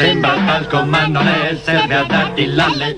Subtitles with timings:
[0.00, 2.94] Sembra talco ma non è, serve a darti l'alle.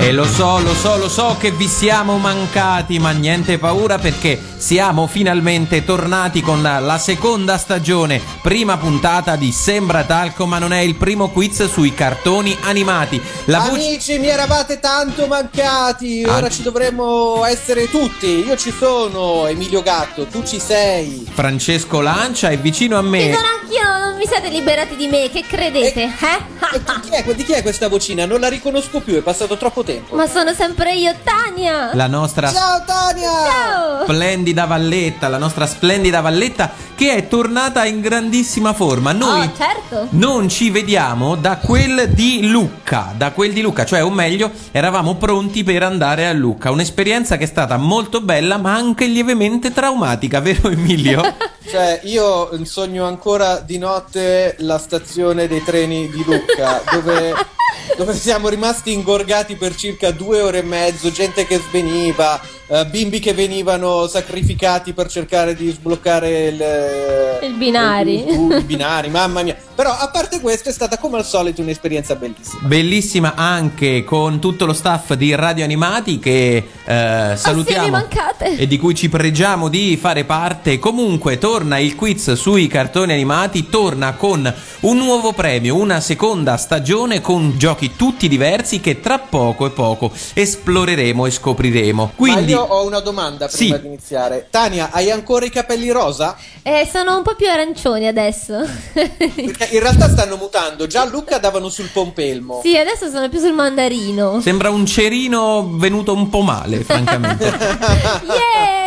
[0.00, 4.40] E lo so, lo so, lo so che vi siamo mancati, ma niente paura perché
[4.56, 10.78] siamo finalmente tornati con la seconda stagione, prima puntata di Sembra Talco, ma non è
[10.78, 13.20] il primo quiz sui cartoni animati.
[13.46, 13.86] La voce...
[13.86, 16.50] Amici, mi eravate tanto mancati, ora ah.
[16.50, 18.44] ci dovremmo essere tutti.
[18.46, 21.26] Io ci sono, Emilio Gatto, tu ci sei.
[21.28, 23.20] Francesco Lancia è vicino a me.
[23.20, 26.02] Ci sono anch'io, non vi siete liberati di me, che credete?
[26.02, 26.76] E, eh?
[26.76, 28.26] e chi, è, di chi è questa vocina?
[28.26, 30.14] Non la riconosco più, è passato troppo tempo tempo.
[30.14, 31.94] Ma sono sempre io, Tania!
[31.94, 33.30] La nostra Ciao Tania!
[33.30, 34.02] Ciao!
[34.02, 39.12] Splendida Valletta, la nostra splendida Valletta che è tornata in grandissima forma.
[39.12, 40.08] Noi oh, certo.
[40.10, 45.14] non ci vediamo da quel di Lucca, da quel di Lucca, cioè o meglio, eravamo
[45.14, 50.40] pronti per andare a Lucca, un'esperienza che è stata molto bella, ma anche lievemente traumatica,
[50.40, 51.22] vero Emilio?
[51.66, 57.56] cioè, io sogno ancora di notte la stazione dei treni di Lucca, dove
[57.96, 63.18] dove siamo rimasti ingorgati per circa due ore e mezzo, gente che sveniva, uh, bimbi
[63.18, 68.28] che venivano sacrificati per cercare di sbloccare il, il binari.
[68.28, 69.56] Il, il, binari, mamma mia.
[69.74, 72.60] Però a parte questo è stata come al solito un'esperienza bellissima.
[72.62, 78.08] Bellissima anche con tutto lo staff di Radio Animati che eh, salutiamo oh,
[78.38, 80.78] sì, e di cui ci pregiamo di fare parte.
[80.78, 87.20] Comunque torna il quiz sui cartoni animati, torna con un nuovo premio, una seconda stagione
[87.20, 92.12] con giochi tutti diversi che tra poco e poco esploreremo e scopriremo.
[92.16, 93.80] Quindi io ho una domanda prima sì.
[93.80, 94.48] di iniziare.
[94.50, 96.36] Tania, hai ancora i capelli rosa?
[96.62, 98.58] Eh, sono un po' più arancioni adesso.
[98.92, 100.86] Perché in realtà stanno mutando.
[100.86, 102.60] Già a Luca davano sul pompelmo.
[102.62, 104.40] Sì, adesso sono più sul mandarino.
[104.40, 107.44] Sembra un cerino venuto un po' male, francamente.
[108.26, 108.77] yeah!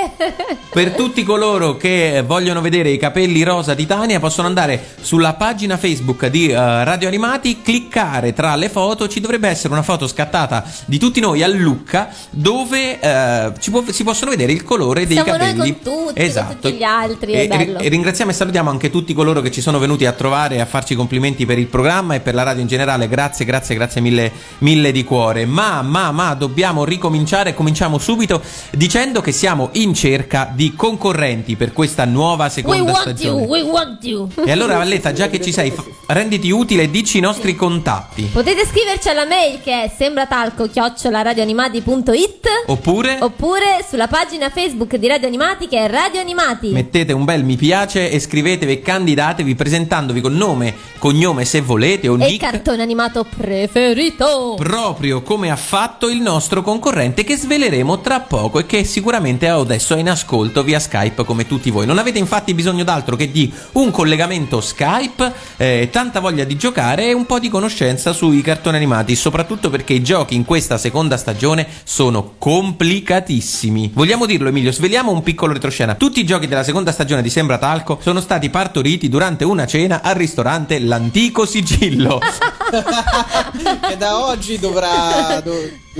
[0.71, 5.77] Per tutti coloro che vogliono vedere i capelli rosa di Tania, possono andare sulla pagina
[5.77, 9.07] Facebook di uh, Radio Animati, cliccare tra le foto.
[9.07, 14.03] Ci dovrebbe essere una foto scattata di tutti noi a Lucca dove uh, può, si
[14.03, 15.57] possono vedere il colore dei Siamo capelli.
[15.57, 16.47] Noi con tutti, esatto.
[16.47, 17.33] Con tutti gli altri.
[17.33, 20.59] E, e, ringraziamo e salutiamo anche tutti coloro che ci sono venuti a trovare e
[20.59, 23.07] a farci complimenti per il programma e per la radio in generale.
[23.07, 25.45] Grazie, grazie, grazie mille, mille di cuore.
[25.45, 27.55] Ma, ma, ma, dobbiamo ricominciare.
[27.55, 30.09] Cominciamo subito dicendo che siamo in cerca
[30.53, 33.41] di concorrenti per questa nuova seconda we stagione.
[33.41, 34.29] You, we want you.
[34.45, 35.73] E allora, Valletta, già che ci sei,
[36.07, 38.29] renditi utile e dici i nostri contatti.
[38.31, 45.67] Potete scriverci alla mail che è sembratalco-radioanimati.it oppure, oppure sulla pagina Facebook di Radio Animati
[45.67, 46.69] che è Radio Animati.
[46.69, 52.07] Mettete un bel mi piace e scrivetevi e candidatevi presentandovi con nome, cognome se volete
[52.07, 52.31] o e nick.
[52.31, 54.55] il cartone animato preferito.
[54.57, 59.95] Proprio come ha fatto il nostro concorrente che sveleremo tra poco e che sicuramente adesso
[59.95, 61.85] è in ascolto via Skype come tutti voi.
[61.85, 67.07] Non avete infatti bisogno d'altro che di un collegamento Skype, eh, tanta voglia di giocare
[67.07, 71.17] e un po' di conoscenza sui cartoni animati, soprattutto perché i giochi in questa seconda
[71.17, 73.91] stagione sono complicatissimi.
[73.93, 75.95] Vogliamo dirlo Emilio, sveliamo un piccolo retroscena.
[75.95, 80.01] Tutti i giochi della seconda stagione di Sembra Talco sono stati partoriti durante una cena
[80.01, 82.19] al ristorante L'Antico Sigillo.
[83.87, 85.41] che da oggi dovrà,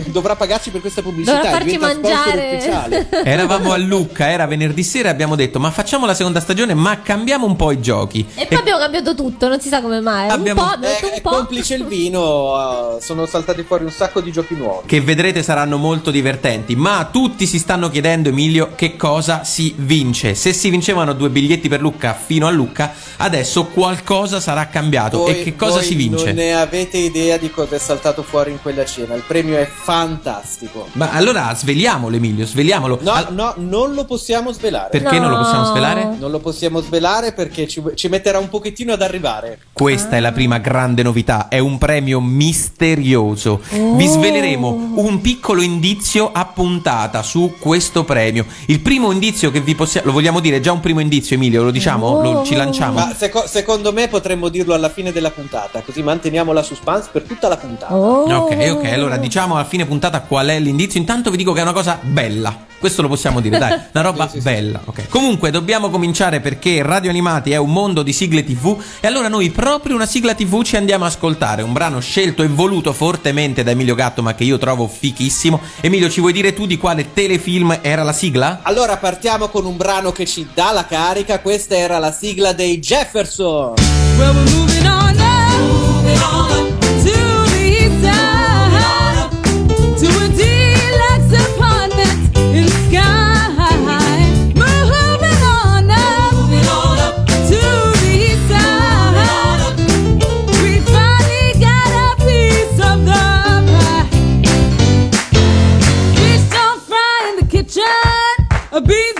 [0.06, 1.36] dovrà pagarci per questa pubblicità.
[1.36, 3.10] Dovrà farci mangiare.
[3.24, 7.02] Eravamo a Lucca, era venerdì sera e abbiamo detto ma facciamo la seconda stagione ma
[7.02, 8.26] cambiamo un po' i giochi.
[8.36, 10.30] E, e poi abbiamo cambiato tutto, non si sa come mai.
[10.30, 10.62] Abbiamo...
[10.62, 11.30] Un po', eh, un po'.
[11.30, 14.88] complice il vino, uh, sono saltati fuori un sacco di giochi nuovi.
[14.88, 20.36] Che vedrete saranno molto divertenti, ma tutti si stanno chiedendo Emilio che cosa si vince.
[20.36, 25.18] Se si vincevano due biglietti per Lucca fino a Lucca, adesso qualcosa sarà cambiato.
[25.18, 26.28] Voi, e che cosa si vince?
[26.28, 29.16] Non ne avete idea di cosa è saltato fuori in quella cena.
[29.16, 30.88] Il premio è fantastico.
[30.94, 33.00] Ma allora sveliamolo, Emilio, sveliamolo.
[33.02, 33.54] No, All- no,
[33.86, 34.90] non lo possiamo svelare.
[34.90, 35.28] Perché no.
[35.28, 36.16] non lo possiamo svelare?
[36.18, 39.60] Non lo possiamo svelare perché ci, ci metterà un pochettino ad arrivare.
[39.74, 40.18] Questa ah.
[40.18, 41.48] è la prima grande novità.
[41.48, 43.62] È un premio misterioso.
[43.70, 43.96] Oh.
[43.96, 48.46] Vi sveleremo un piccolo indizio a puntata su questo premio.
[48.68, 50.08] Il primo indizio che vi possiamo.
[50.08, 51.64] Lo vogliamo dire già un primo indizio, Emilio?
[51.64, 52.08] Lo diciamo?
[52.08, 52.22] Oh.
[52.22, 52.94] Lo, ci lanciamo?
[52.94, 57.24] Ma seco- secondo me potremmo dirlo alla fine della puntata, così manteniamo la suspense per
[57.24, 57.96] tutta la puntata.
[57.96, 58.32] Oh.
[58.32, 58.92] Ok, ok.
[58.92, 61.00] Allora diciamo alla fine puntata qual è l'indizio.
[61.00, 62.70] Intanto vi dico che è una cosa bella.
[62.82, 64.82] Questo lo possiamo dire, dai, una roba bella.
[64.84, 65.08] ok.
[65.08, 69.52] Comunque, dobbiamo cominciare perché Radio Animati è un mondo di sigle TV e allora noi
[69.52, 73.70] proprio una sigla TV ci andiamo a ascoltare, un brano scelto e voluto fortemente da
[73.70, 75.62] Emilio Gatto, ma che io trovo fichissimo.
[75.80, 78.62] Emilio, ci vuoi dire tu di quale telefilm era la sigla?
[78.64, 82.80] Allora partiamo con un brano che ci dà la carica, questa era la sigla dei
[82.80, 83.76] Jefferson.
[84.18, 86.91] Well, we're moving on up, to the
[108.72, 109.11] a bee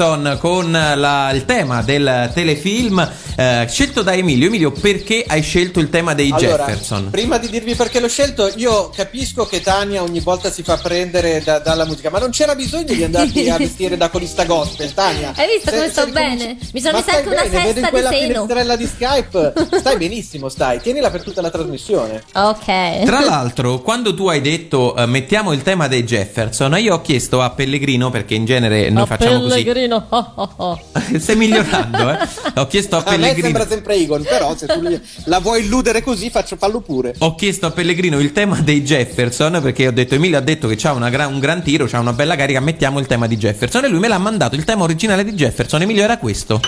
[0.00, 3.06] Jefferson con la- il tema del telefilm
[3.40, 4.48] eh, scelto da Emilio.
[4.48, 7.08] Emilio, perché hai scelto il tema dei Allora, Jefferson?
[7.10, 11.42] prima di dirvi perché l'ho scelto, io capisco che Tania ogni volta si fa prendere
[11.42, 15.32] da- dalla musica, ma non c'era bisogno di andarti a vestire da corista gospel, Tania.
[15.34, 16.58] Hai visto come sto bene?
[16.72, 18.26] Mi sono Ma messa anche una bene, vedo in sesta di quella seno.
[18.32, 19.52] finestrella di Skype.
[19.80, 20.80] Stai benissimo, stai.
[20.80, 22.22] Tienila per tutta la trasmissione.
[22.34, 23.04] Ok.
[23.04, 27.40] Tra l'altro, quando tu hai detto eh, mettiamo il tema dei Jefferson, io ho chiesto
[27.40, 30.80] a Pellegrino, perché in genere noi A facciamo Pellegrino, oh, oh, oh.
[30.92, 31.18] così.
[31.20, 32.18] Stai migliorando, eh?
[32.60, 33.58] Ho chiesto a A me Pellegrino.
[33.58, 37.14] sembra sempre Egon, però se tu la vuoi illudere così, faccio fallo pure.
[37.18, 40.76] Ho chiesto a Pellegrino il tema dei Jefferson perché ho detto Emilio ha detto che
[40.76, 43.84] c'ha una gra- un gran tiro, c'ha una bella carica, mettiamo il tema di Jefferson
[43.84, 45.82] e lui me l'ha mandato il tema originale di Jefferson.
[45.82, 46.60] Emilio era questo.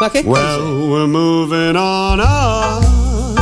[0.00, 3.38] Ma che Well, we're moving on up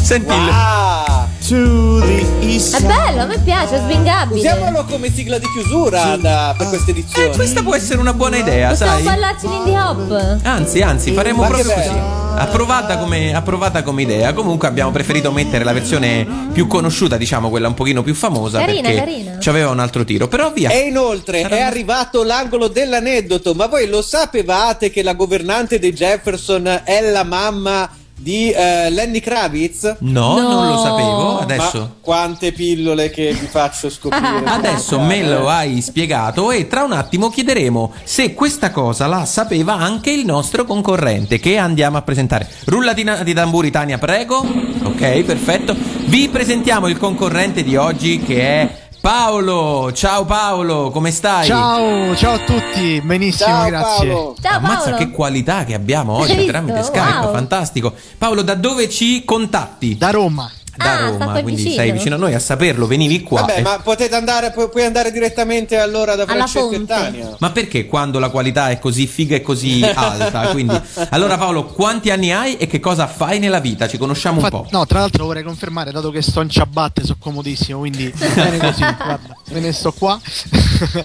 [0.00, 1.17] Senti il-
[1.50, 4.38] Ah, to the east È bello, a me piace, è svingabile.
[4.38, 7.30] usiamolo come sigla di chiusura da- per questa edizione.
[7.30, 9.02] Eh, questa può essere una buona idea, Possiamo sai?
[9.02, 10.38] ballarci l'indie hop?
[10.42, 12.26] Anzi, anzi, faremo Ma che proprio così.
[12.40, 14.32] Approvata come, approvata come idea.
[14.32, 18.58] Comunque abbiamo preferito mettere la versione più conosciuta, diciamo quella un pochino più famosa.
[18.60, 19.38] Carina, perché carina.
[19.40, 20.28] ci aveva un altro tiro.
[20.28, 20.70] Però via.
[20.70, 26.82] E inoltre è arrivato l'angolo dell'aneddoto, ma voi lo sapevate che la governante dei Jefferson
[26.84, 27.88] è la mamma
[28.18, 29.96] di eh, Lenny Kravitz?
[30.00, 30.50] No, No.
[30.50, 31.38] non lo sapevo.
[31.38, 31.78] Adesso.
[31.78, 34.42] Ma quante pillole che vi faccio scoprire.
[34.44, 39.74] Adesso me lo hai spiegato e tra un attimo chiederemo se questa cosa la sapeva
[39.74, 42.48] anche il nostro concorrente che andiamo a presentare.
[42.64, 44.38] Rullatina di tamburi Tania, prego.
[44.82, 45.74] Ok, perfetto.
[46.06, 49.92] Vi presentiamo il concorrente di oggi che è Paolo.
[49.92, 51.46] Ciao Paolo, come stai?
[51.46, 54.08] Ciao, ciao a tutti, benissimo, Ciao grazie.
[54.08, 54.36] Paolo.
[54.40, 54.96] Ciao Ammazza Paolo.
[54.96, 57.32] che qualità che abbiamo oggi tramite Skype, Wow.
[57.32, 57.94] fantastico.
[58.18, 59.96] Paolo, da dove ci contatti?
[59.96, 60.50] Da Roma.
[60.78, 61.74] Da Ah, Roma, quindi vicino.
[61.74, 63.40] sei vicino a noi a saperlo, venivi qua.
[63.40, 66.84] Vabbè, e- ma potete andare, pu- puoi andare direttamente allora da Francesco e.
[66.86, 67.34] Tania.
[67.40, 70.48] Ma perché quando la qualità è così figa e così alta?
[70.48, 70.80] Quindi,
[71.10, 73.88] allora Paolo, quanti anni hai e che cosa fai nella vita?
[73.88, 74.66] Ci conosciamo un Fa- po'.
[74.70, 78.80] no, tra l'altro vorrei confermare, dato che sto in ciabatte, sono comodissimo, quindi bene così,
[78.96, 80.20] guarda, me ne sto qua.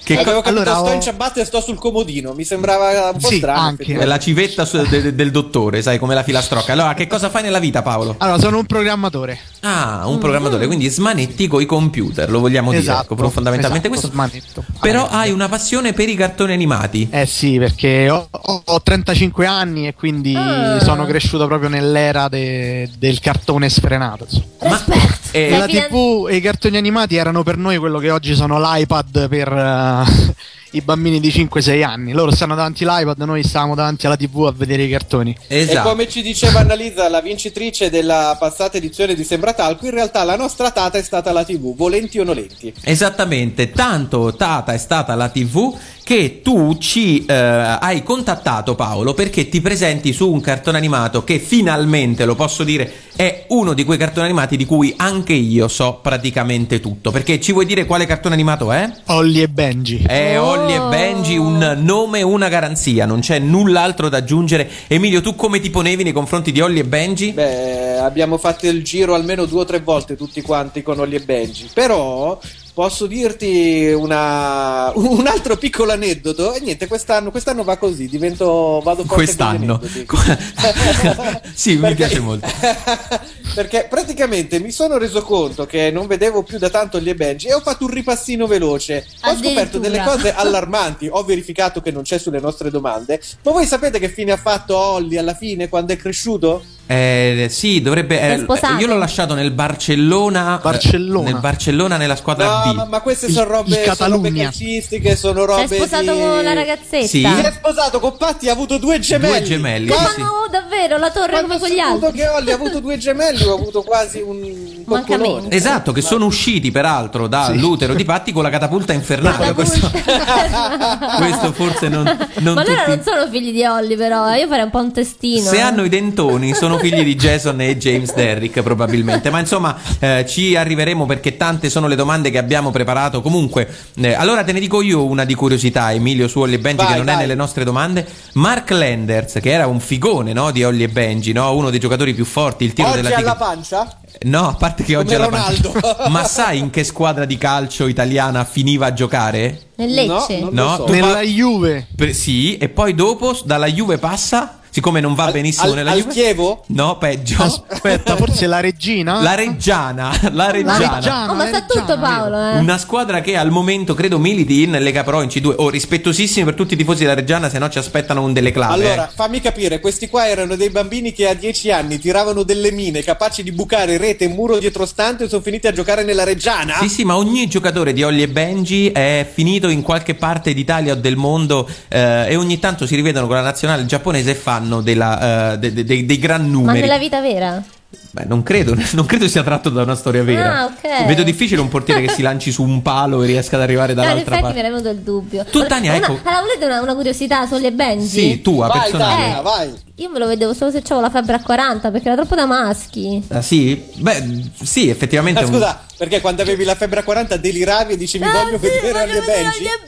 [0.03, 2.33] Che Avevo capito, allora, sto ho- in ciabatte e sto sul comodino.
[2.33, 3.59] Mi sembrava un po' Sì, strano.
[3.59, 3.97] anche.
[3.97, 6.73] È la civetta su- de- de- del dottore, sai, come la filastrocca.
[6.73, 8.13] Allora, che cosa fai nella vita, Paolo?
[8.19, 9.39] Allora, sono un programmatore.
[9.65, 14.09] Ah, un programmatore, quindi smanetti coi computer, lo vogliamo dire, Esatto, ecco, fondamentalmente esatto, questo.
[14.11, 14.63] smanetto.
[14.81, 17.07] Però hai una passione per i cartoni animati.
[17.09, 20.79] Eh sì, perché ho, ho- ho 35 anni e quindi Ah.
[20.81, 24.27] sono cresciuto proprio nell'era de- del cartone sfrenato.
[24.59, 25.27] Respect.
[25.31, 28.59] eh, Sei la TV e i cartoni animati erano per noi quello che oggi sono
[28.59, 30.35] l'iPad per eh,
[30.73, 32.11] i bambini di 5-6 anni.
[32.13, 35.35] Loro stanno davanti all'iPad, noi stavamo davanti alla TV a vedere i cartoni.
[35.47, 35.89] E Esatto.
[35.89, 40.71] come ci diceva Annalisa, la vincitrice della passata edizione di Sembratalco, in realtà la nostra
[40.71, 42.73] tata è stata la TV, volenti o nolenti.
[42.83, 49.47] Esattamente, tanto Tata è stata la TV che tu ci eh, hai contattato Paolo perché
[49.47, 53.97] ti presenti su un cartone animato che finalmente, lo posso dire, è uno di quei
[53.97, 57.11] cartoni animati di cui anche io so praticamente tutto.
[57.11, 58.91] Perché ci vuoi dire quale cartone animato è?
[59.07, 60.03] Ollie e Benji.
[60.05, 60.51] È Oh.
[60.53, 64.69] Ollie e Benji, un nome, una garanzia, non c'è null'altro da aggiungere.
[64.87, 67.31] Emilio, tu come ti ponevi nei confronti di Ollie e Benji?
[67.31, 71.21] Beh, abbiamo fatto il giro almeno due o tre volte tutti quanti con Ollie e
[71.21, 72.39] Benji, però
[72.73, 79.03] posso dirti una- un altro piccolo aneddoto e niente, quest'anno, quest'anno va così, divento, vado
[79.03, 79.79] forte Quest'anno.
[81.53, 82.47] sì, mi Perché- piace molto.
[83.53, 87.47] Perché praticamente mi sono reso conto che non vedevo più da tanto gli e Benji
[87.47, 89.05] e ho fatto un ripassino veloce.
[89.25, 91.07] Ho scoperto delle cose allarmanti.
[91.11, 93.21] Ho verificato che non c'è sulle nostre domande.
[93.43, 96.63] Ma voi sapete che fine ha fatto Olli alla fine quando è cresciuto?
[96.85, 98.45] Eh, sì, dovrebbe.
[98.45, 100.59] Si eh, io l'ho lasciato nel Barcellona.
[100.61, 101.29] Barcellona.
[101.29, 102.75] eh, nel Barcellona nella squadra No, B.
[102.75, 105.63] ma, ma queste Il- sono robe, il sono robe calcistiche, sono Si robe.
[105.63, 107.07] è sposato di- con la ragazzetta.
[107.07, 107.19] Sì.
[107.21, 109.31] Si è sposato con Patti, ha avuto due gemelli.
[109.37, 110.21] Due gemelli, Ma sì.
[110.21, 112.19] no, davvero, la torre Quando come ho quegli saputo altri.
[112.19, 114.37] che Olli ha avuto due gemelli, ho avuto quasi un
[114.85, 115.23] Mancamento.
[115.31, 115.55] coccolone.
[115.55, 119.53] Esatto, che sono usciti peraltro dall'utero di Patti con la catapulta infernale.
[119.53, 119.89] Questo,
[121.17, 122.03] questo forse non,
[122.39, 124.29] non Ma loro tutti- non sono figli di Holly, però.
[124.33, 124.39] eh.
[124.39, 125.49] Io farei un po' un testino.
[125.49, 125.61] Se eh.
[125.61, 129.29] hanno i dentoni, sono figli di Jason e James Derrick, probabilmente.
[129.29, 133.21] Ma insomma, eh, ci arriveremo perché tante sono le domande che abbiamo preparato.
[133.21, 136.83] Comunque, eh, allora te ne dico io una di curiosità, Emilio, su Ollie e Benji,
[136.83, 137.21] Vai, che non è vai.
[137.21, 138.05] nelle nostre domande.
[138.33, 141.53] Mark Landers, che era un figone no, di Ollie e Benji, no?
[141.55, 143.37] uno dei giocatori più forti, il tiro Oggi della alla tigre.
[143.37, 143.97] pancia?
[144.23, 145.71] No, a parte che oggi Come è la pancia.
[145.73, 146.09] Ronaldo.
[146.09, 149.59] Ma sai in che squadra di calcio italiana finiva a giocare?
[149.75, 150.39] Nel Lecce.
[150.39, 150.87] No, No, so.
[150.89, 151.87] Nella Juve.
[151.95, 155.91] Per- sì, e poi dopo dalla Juve passa, siccome non va Al- benissimo al- nella
[155.91, 156.13] al Juve.
[156.13, 156.63] Chievo?
[156.67, 157.43] No, peggio.
[157.43, 159.21] Aspetta, forse la regina?
[159.21, 160.95] La Reggiana, la La Reggiana.
[160.95, 161.31] Reggiana.
[161.31, 162.57] Oh, ma sa Reggiana, tutto Paolo, eh.
[162.57, 165.53] Una squadra che al momento credo militi in Lega Pro in C2.
[165.57, 168.73] Oh, rispettosissimi per tutti i tifosi della Reggiana, se no ci aspettano un delle clave.
[168.73, 169.11] Allora, eh.
[169.13, 173.43] fammi capire, questi qua erano dei bambini che a 10 anni tiravano delle mine capaci
[173.43, 176.77] di bucare rete e muro dietro stante e sono finiti a giocare nella Reggiana?
[176.79, 180.93] Sì, sì, ma ogni giocatore di Olli e Benji è finito in qualche parte d'Italia
[180.93, 184.62] o del mondo eh, e ogni tanto si rivedono con la nazionale giapponese e fanno
[184.81, 186.81] della, eh, de- de- de- dei gran Ma numeri.
[186.81, 187.63] nella vita vera?
[188.09, 190.59] Beh, non credo, non credo sia tratto da una storia vera.
[190.59, 191.05] Ah, ok.
[191.05, 193.97] Vedo difficile un portiere che si lanci su un palo e riesca ad arrivare in
[193.97, 194.59] dall'altra effetti mi parte.
[194.59, 195.43] era venuto il dubbio.
[195.45, 198.07] Tu, Tania, ecco- Allora, volete una, una curiosità sulle Benji?
[198.07, 199.15] Sì, tua vai, personale.
[199.21, 199.73] Tania, vai.
[199.95, 202.45] Io me lo vedevo solo se avevo la febbre a 40 perché era troppo da
[202.45, 203.23] maschi.
[203.29, 203.81] Ah, sì?
[203.95, 205.41] Beh, sì, effettivamente.
[205.41, 208.31] Ma è un- scusa, perché quando avevi la febbre a 40 deliravi e dicevi Ah,
[208.43, 209.57] voglio sì, vedere voglio e vedere Benji?
[209.57, 209.79] Ollie e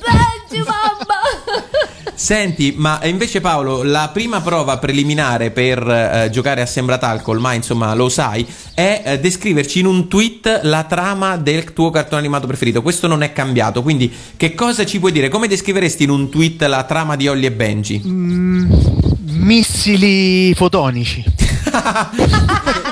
[0.50, 1.84] Benji, mamma!
[2.15, 7.93] Senti, ma invece Paolo, la prima prova preliminare per eh, giocare a Sembratalco, ormai insomma
[7.93, 12.81] lo sai, è eh, descriverci in un tweet la trama del tuo cartone animato preferito.
[12.81, 15.29] Questo non è cambiato, quindi che cosa ci puoi dire?
[15.29, 18.01] Come descriveresti in un tweet la trama di Ollie e Benji?
[18.05, 18.72] Mm,
[19.25, 21.24] missili fotonici.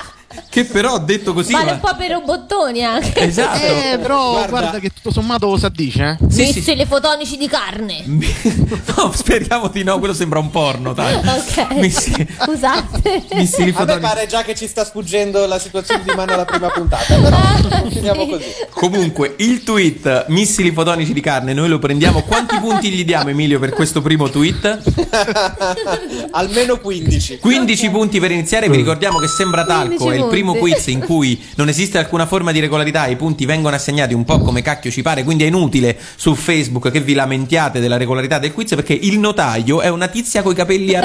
[0.53, 1.51] che però detto così...
[1.51, 3.22] vale va- un po' per robottoni anche.
[3.22, 3.57] Esatto.
[3.57, 6.29] Eh, però Guarda- guarda, che tutto sommato lo sa dice, eh.
[6.31, 6.60] Sì, sì.
[6.60, 8.03] Missili fotonici di carne.
[8.05, 11.15] no, speriamo di no, quello sembra un porno, dai.
[11.25, 11.72] Ok.
[11.72, 13.24] Missi- Scusate.
[13.33, 14.00] missili A me fotonici.
[14.00, 17.38] pare già che ci sta sfuggendo la situazione di mano alla prima puntata, però
[17.81, 18.45] continuiamo così.
[18.69, 22.22] Comunque, il tweet missili fotonici di carne, noi lo prendiamo.
[22.22, 24.81] Quanti punti gli diamo, Emilio, per questo primo tweet?
[26.31, 27.39] Almeno 15.
[27.39, 28.69] 15 punti per iniziare.
[28.69, 30.59] Vi ricordiamo che Sembra Talco 15 è il primo punti.
[30.59, 33.07] quiz in cui non esiste alcuna forma di regolarità.
[33.07, 35.23] I punti vengono assegnati un po' come cacchio ci pare.
[35.23, 39.81] Quindi è inutile su Facebook che vi lamentiate della regolarità del quiz perché il notaio
[39.81, 41.01] è una tizia coi capelli io.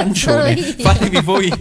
[0.79, 1.53] Fatevi voi,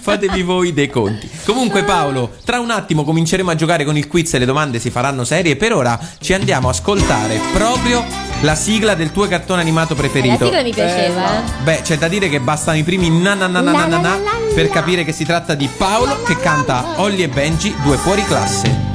[0.00, 1.28] fatevi voi dei conti.
[1.44, 4.90] Comunque, Paolo, tra un attimo cominceremo a giocare con il quiz e le domande si
[4.90, 5.56] faranno serie.
[5.56, 10.02] Per ora ci andiamo a ascoltare proprio la sigla del tuo cartone animato Eh, La
[10.02, 10.44] preferito.
[10.44, 11.42] sigla mi piaceva, eh.
[11.62, 14.18] Beh, c'è da dire che bastano i primi na na na na na na na
[14.54, 18.85] per capire che si tratta di Paolo che canta Olli e Benji, due fuori classe.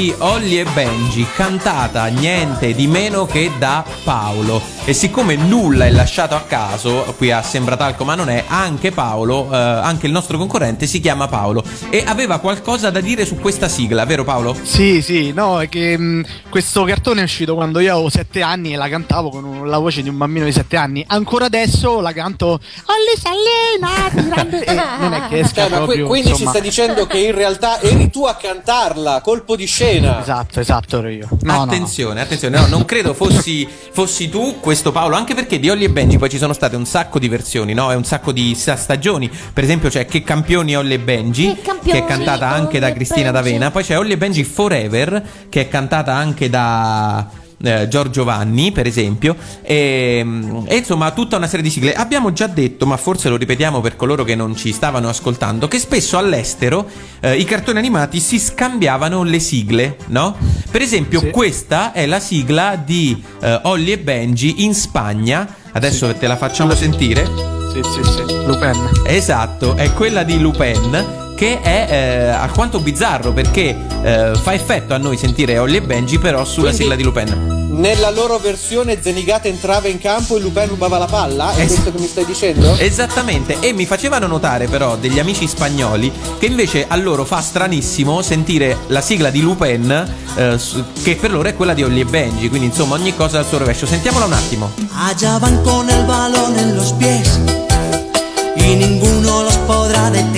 [0.00, 4.62] Di Olli e Benji, cantata niente di meno che da Paolo.
[4.86, 9.52] E siccome nulla è lasciato a caso, qui a Sembratalco ma non è, anche Paolo,
[9.52, 13.68] eh, anche il nostro concorrente si chiama Paolo e aveva qualcosa da dire su questa
[13.68, 14.56] sigla, vero Paolo?
[14.62, 18.72] Sì, sì, no, è che mh, questo cartone è uscito quando io avevo 7 anni
[18.72, 21.04] e la cantavo con la voce di un bambino di 7 anni.
[21.08, 22.46] Ancora adesso la canto
[22.86, 26.50] Olli Sallina, non è che esca Cioè, ma qui- proprio, quindi ci insomma.
[26.50, 30.20] sta dicendo che in realtà eri tu a cantarla, colpo di scena.
[30.20, 31.28] Esatto, esatto, ero io.
[31.30, 31.62] No, no, no.
[31.62, 35.90] attenzione, attenzione, no, non credo fossi, fossi tu questo Paolo, anche perché di Olli e
[35.90, 37.90] Benji poi ci sono state un sacco di versioni, no?
[37.90, 39.30] E un sacco di stagioni.
[39.52, 42.86] Per esempio c'è Che campioni Olli e Benji, Che campioni, che è cantata anche da
[42.86, 43.50] Olli e Cristina Benji.
[43.50, 43.70] D'Avena.
[43.70, 46.99] Poi c'è Olli e Benji Forever, che è cantata anche da
[47.62, 49.36] eh, Giorgio Vanni, per esempio.
[49.62, 50.24] E,
[50.66, 51.92] e insomma, tutta una serie di sigle.
[51.92, 55.78] Abbiamo già detto, ma forse lo ripetiamo per coloro che non ci stavano ascoltando, che
[55.78, 56.86] spesso all'estero
[57.20, 60.36] eh, i cartoni animati si scambiavano le sigle, no?
[60.70, 61.30] Per esempio, Sì.
[61.30, 65.56] questa è la sigla di eh, Olli e Benji in Spagna.
[65.72, 67.24] Adesso te la facciamo sentire.
[67.72, 68.22] Sì, sì, sì.
[68.46, 69.04] Lupin.
[69.04, 74.98] Esatto, è quella di Lupin che è eh, alquanto bizzarro perché eh, fa effetto a
[74.98, 77.68] noi sentire Olli e Benji però sulla Quindi- sigla di Lupin.
[77.70, 81.54] Nella loro versione Zenigata entrava in campo e Lupin rubava la palla?
[81.54, 82.76] È Es- questo che mi stai dicendo?
[82.76, 88.20] Esattamente, e mi facevano notare però degli amici spagnoli che invece a loro fa stranissimo
[88.20, 89.90] sentire la sigla di Lupin
[90.36, 90.58] eh,
[91.02, 93.56] che per loro è quella di Olli e Benji, quindi insomma ogni cosa al suo
[93.56, 93.86] rovescio.
[93.86, 94.72] Sentiamola un attimo.
[94.92, 97.38] Allá van con el balón en los pies
[98.56, 100.29] y ninguno los podrá detener.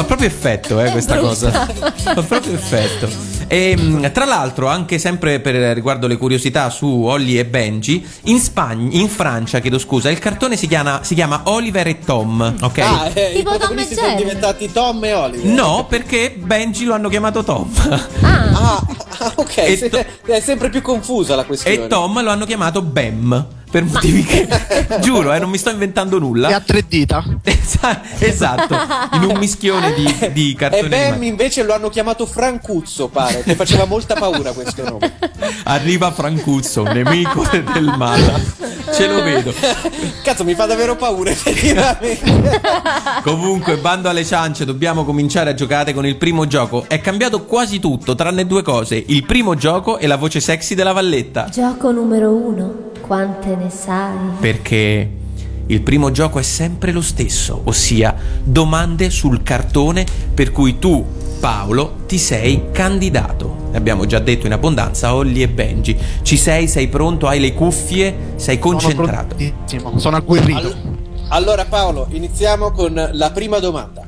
[0.00, 1.50] Fa proprio effetto, eh, questa cosa.
[1.50, 3.06] Fa proprio effetto.
[3.52, 8.38] E, mh, tra l'altro, anche sempre per riguardo le curiosità su Olli e Benji, in
[8.38, 12.78] Spagna, in Francia, chiedo scusa, il cartone si chiama, si chiama Oliver e Tom, ok?
[12.78, 14.22] Ah, eh, i Tipo Tom e protagonisti sono Jerry.
[14.22, 15.46] diventati Tom e Oliver.
[15.52, 17.68] No, perché Benji lo hanno chiamato Tom
[18.20, 18.86] Ah, Ah,
[19.18, 21.76] ah, ok, E se- to- è sempre più confusa la questione.
[21.76, 23.46] e Tom lo hanno chiamato Bam.
[23.70, 24.48] Per motivi che
[25.00, 26.48] giuro, eh, non mi sto inventando E nulla.
[26.56, 27.22] a tre dita.
[27.44, 28.76] Esa- esatto,
[29.12, 30.88] in un mischione di, di E cartoni.
[30.88, 31.26] Bam animati.
[31.28, 35.18] invece lo hanno chiamato Francuzzo, pare, che faceva molta paura questo nome.
[35.64, 38.78] Arriva Francuzzo, nemico del male.
[38.92, 39.52] Ce lo vedo.
[40.22, 42.60] Cazzo, mi fa davvero paura, effettivamente.
[43.22, 46.84] Comunque, bando alle ciance, dobbiamo cominciare a giocare con il primo gioco.
[46.88, 50.92] È cambiato quasi tutto, tranne due cose: il primo gioco e la voce sexy della
[50.92, 51.48] Valletta.
[51.50, 52.88] gioco numero uno.
[53.00, 54.16] Quante ne sai?
[54.38, 55.10] Perché
[55.66, 61.04] il primo gioco è sempre lo stesso, ossia domande sul cartone per cui tu,
[61.40, 63.68] Paolo, ti sei candidato.
[63.72, 65.96] Abbiamo già detto in abbondanza, Olli e Benji.
[66.20, 66.68] Ci sei?
[66.68, 67.26] Sei pronto?
[67.26, 68.34] Hai le cuffie?
[68.36, 69.36] Sei concentrato?
[69.64, 70.66] Sono sono agguerrito.
[70.66, 70.98] All-
[71.28, 74.04] Allora, Paolo, iniziamo con la prima domanda.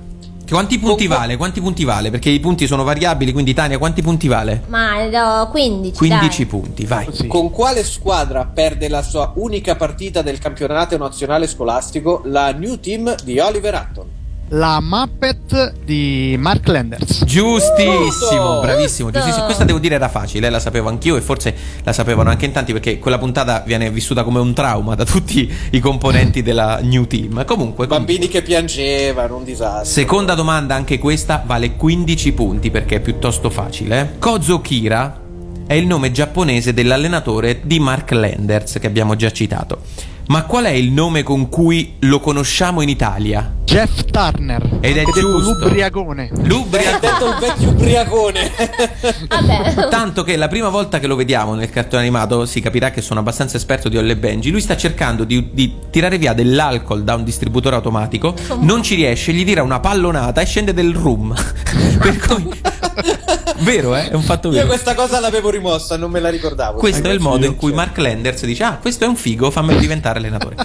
[0.46, 1.38] Quanti punti vale?
[1.38, 2.10] Quanti punti vale?
[2.10, 4.64] Perché i punti sono variabili, quindi Tania, quanti punti vale?
[4.66, 5.96] Ma do 15.
[5.96, 6.46] 15 dai.
[6.46, 7.06] punti, vai.
[7.12, 7.26] Sì.
[7.28, 13.14] Con quale squadra perde la sua unica partita del campionato nazionale scolastico la New Team
[13.24, 14.20] di Oliver Hutton?
[14.54, 17.24] La Muppet di Mark Landers.
[17.24, 18.60] Giustissimo, Giusto!
[18.60, 19.46] bravissimo, giustissimo.
[19.46, 22.52] Questa devo dire era facile, eh, la sapevo anch'io e forse la sapevano anche in
[22.52, 27.06] tanti perché quella puntata viene vissuta come un trauma da tutti i componenti della New
[27.06, 27.46] Team.
[27.46, 27.86] Comunque, comunque.
[27.86, 29.84] Bambini che piangevano, un disastro.
[29.84, 34.16] seconda domanda, anche questa vale 15 punti perché è piuttosto facile.
[34.18, 35.18] Kozo Kira
[35.66, 40.10] è il nome giapponese dell'allenatore di Mark Landers che abbiamo già citato.
[40.28, 43.54] Ma qual è il nome con cui lo conosciamo in Italia?
[43.64, 44.78] Jeff Turner.
[44.80, 45.58] Ed è giusto.
[45.58, 46.30] L'ubriacone.
[46.32, 46.98] Beh, L'ubriaco.
[47.00, 48.50] detto il vecchio ubriacone.
[49.28, 49.88] Vabbè.
[49.88, 53.20] Tanto che la prima volta che lo vediamo nel cartone animato si capirà che sono
[53.20, 54.50] abbastanza esperto di Olle Benji.
[54.50, 59.32] Lui sta cercando di, di tirare via dell'alcol da un distributore automatico, non ci riesce,
[59.32, 61.34] gli tira una pallonata e scende del room.
[61.98, 62.60] per cui.
[63.60, 64.10] vero, eh?
[64.10, 64.66] È un fatto Io vero.
[64.66, 66.78] questa cosa l'avevo rimossa, non me la ricordavo.
[66.78, 67.76] Questo è il modo io, in cui cioè.
[67.76, 70.56] Mark Landers dice: Ah, questo è un figo, fammelo diventare allenatore.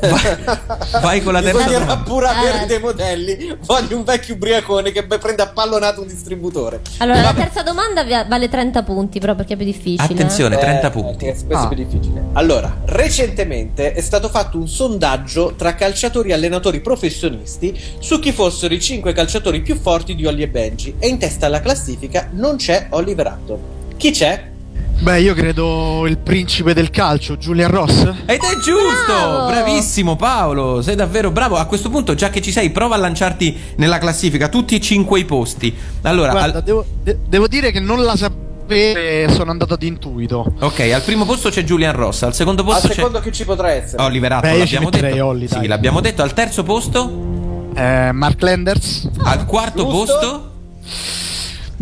[0.00, 0.36] Vai,
[1.00, 1.96] vai con la terza domanda.
[1.98, 2.66] pure avere Eh.
[2.66, 3.56] dei modelli.
[3.64, 6.80] Voglio un vecchio ubriacone che prende a pallonato un distributore.
[6.98, 10.02] Allora, la terza domanda vale 30 punti, però perché è più difficile.
[10.04, 11.24] Attenzione, 30 Eh, punti.
[11.26, 11.64] eh, questo Ah.
[11.70, 12.22] è più difficile.
[12.34, 18.74] Allora, recentemente è stato fatto un sondaggio tra calciatori e allenatori professionisti su chi fossero
[18.74, 22.56] i 5 calciatori più forti di Olli e Benji e in testa alla classifica non
[22.56, 23.58] c'è Oliver Hutton.
[23.98, 24.50] Chi c'è?
[25.00, 28.02] Beh, io credo il principe del calcio, Julian Ross.
[28.24, 29.04] Ed è giusto!
[29.12, 29.46] Bravo!
[29.48, 31.56] Bravissimo Paolo, sei davvero bravo.
[31.56, 35.18] A questo punto, già che ci sei, prova a lanciarti nella classifica tutti e cinque
[35.20, 35.74] i posti.
[36.02, 39.82] Allora, Guarda, al- devo, de- devo dire che non la sapevo e sono andato ad
[39.82, 40.54] intuito.
[40.60, 43.44] ok, al primo posto c'è Julian Ross, al secondo Al posto c'è secondo chi ci
[43.44, 44.02] potrà essere?
[44.02, 45.26] Oliver Hutton, Beh, l'abbiamo detto.
[45.26, 46.22] Olli, sì, l'abbiamo detto.
[46.22, 49.08] Al terzo posto, Eh, Mark Landers.
[49.24, 49.90] al quarto Giusto?
[50.20, 50.50] posto,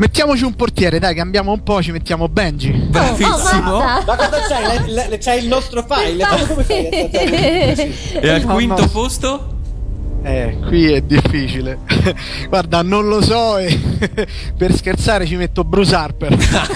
[0.00, 2.70] Mettiamoci un portiere, dai, cambiamo un po', ci mettiamo Benji.
[2.70, 3.80] Bravissimo.
[3.80, 4.90] Ma cosa c'hai?
[4.90, 6.24] Le- le- c'hai il nostro file?
[6.24, 7.92] Ma come fai a sapere?
[8.22, 9.59] e al quinto posto?
[10.22, 11.78] Eh, qui è difficile.
[12.48, 13.78] Guarda, non lo so e
[14.56, 16.36] per scherzare ci metto Bruce Harper.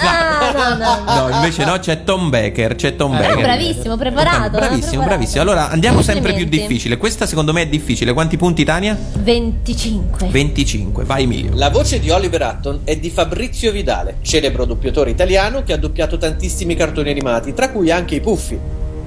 [0.45, 1.27] Ah, no, no, no.
[1.27, 2.75] No, invece no, c'è Tom Baker.
[2.75, 3.41] C'è Tom Ah, Baker.
[3.41, 4.49] bravissimo, preparato.
[4.51, 5.07] Bravissimo, preparato.
[5.07, 5.41] bravissimo.
[5.41, 6.97] Allora andiamo sempre più difficile.
[6.97, 8.13] Questa secondo me è difficile.
[8.13, 8.97] Quanti punti, Tania?
[9.17, 10.27] 25.
[10.27, 11.03] 25.
[11.05, 11.51] Vai, Emilio.
[11.55, 16.17] La voce di Oliver Hutton è di Fabrizio Vidale, celebro doppiatore italiano che ha doppiato
[16.17, 18.57] tantissimi cartoni animati, tra cui anche i Puffi.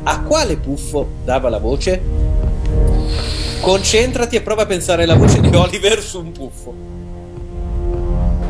[0.04, 2.00] A quale puffo dava la voce?
[3.60, 6.74] Concentrati e prova a pensare alla voce di Oliver su un puffo.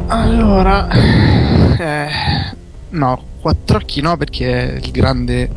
[0.09, 0.89] Allora,
[1.79, 2.09] eh,
[2.91, 5.51] no, quattro occhi no perché è il grande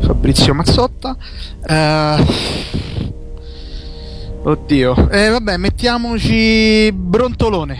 [0.00, 1.16] Fabrizio Mazzotta.
[1.64, 2.26] Eh,
[4.42, 7.76] oddio, eh, vabbè, mettiamoci Brontolone.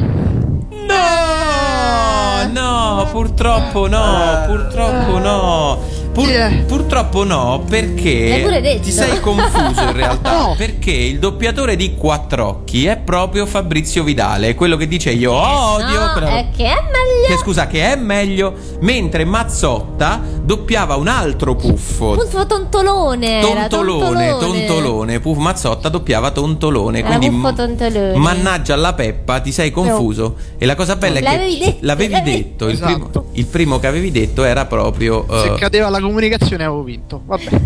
[0.86, 5.97] No, no, purtroppo no, purtroppo no.
[6.22, 10.26] Pur- purtroppo no, perché ti sei confuso in realtà.
[10.38, 10.54] No.
[10.56, 15.86] Perché il doppiatore di Quattrocchi è proprio Fabrizio Vidale, quello che dice io odio.
[15.98, 17.26] no, è che è meglio.
[17.28, 22.12] che scusa, che è meglio, mentre Mazzotta doppiava un altro puffo.
[22.12, 23.40] Puffo tontolone.
[23.40, 26.98] era, Tontolone, tontolone, Puff Mazzotta doppiava Tontolone.
[27.00, 28.16] Era Quindi, Puffo Tontolone.
[28.16, 30.36] mannaggia alla Peppa, ti sei confuso.
[30.58, 32.66] E la cosa bella è che L'avevi detto, l'avevi l'avevi- detto.
[32.68, 33.08] Il, Esatto.
[33.08, 35.26] primo, il primo che avevi detto era proprio.
[35.30, 37.22] Se eh, cadeva la comunicazione avevo vinto.
[37.24, 37.60] Vabbè.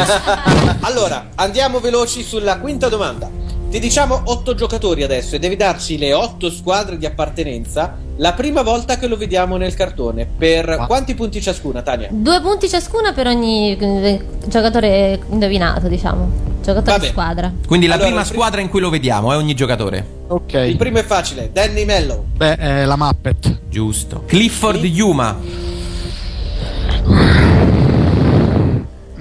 [0.80, 3.28] allora, andiamo veloci sulla quinta domanda.
[3.70, 8.60] Ti diciamo otto giocatori adesso e devi darci le otto squadre di appartenenza la prima
[8.60, 10.26] volta che lo vediamo nel cartone.
[10.26, 12.08] Per Qua- quanti punti ciascuna, Tania?
[12.10, 16.50] Due punti ciascuna per ogni eh, giocatore indovinato, diciamo.
[16.62, 17.00] Giocatore Vabbè.
[17.00, 17.52] di squadra.
[17.66, 19.96] quindi la Allora, prima il pri- squadra in cui lo vediamo è ogni giocatore.
[19.96, 20.76] Il Ok.
[20.76, 22.24] primo è facile, Danny Mellow.
[22.36, 23.60] Beh, eh, la Muppet.
[23.70, 24.24] Giusto.
[24.26, 25.36] Clifford Yuma.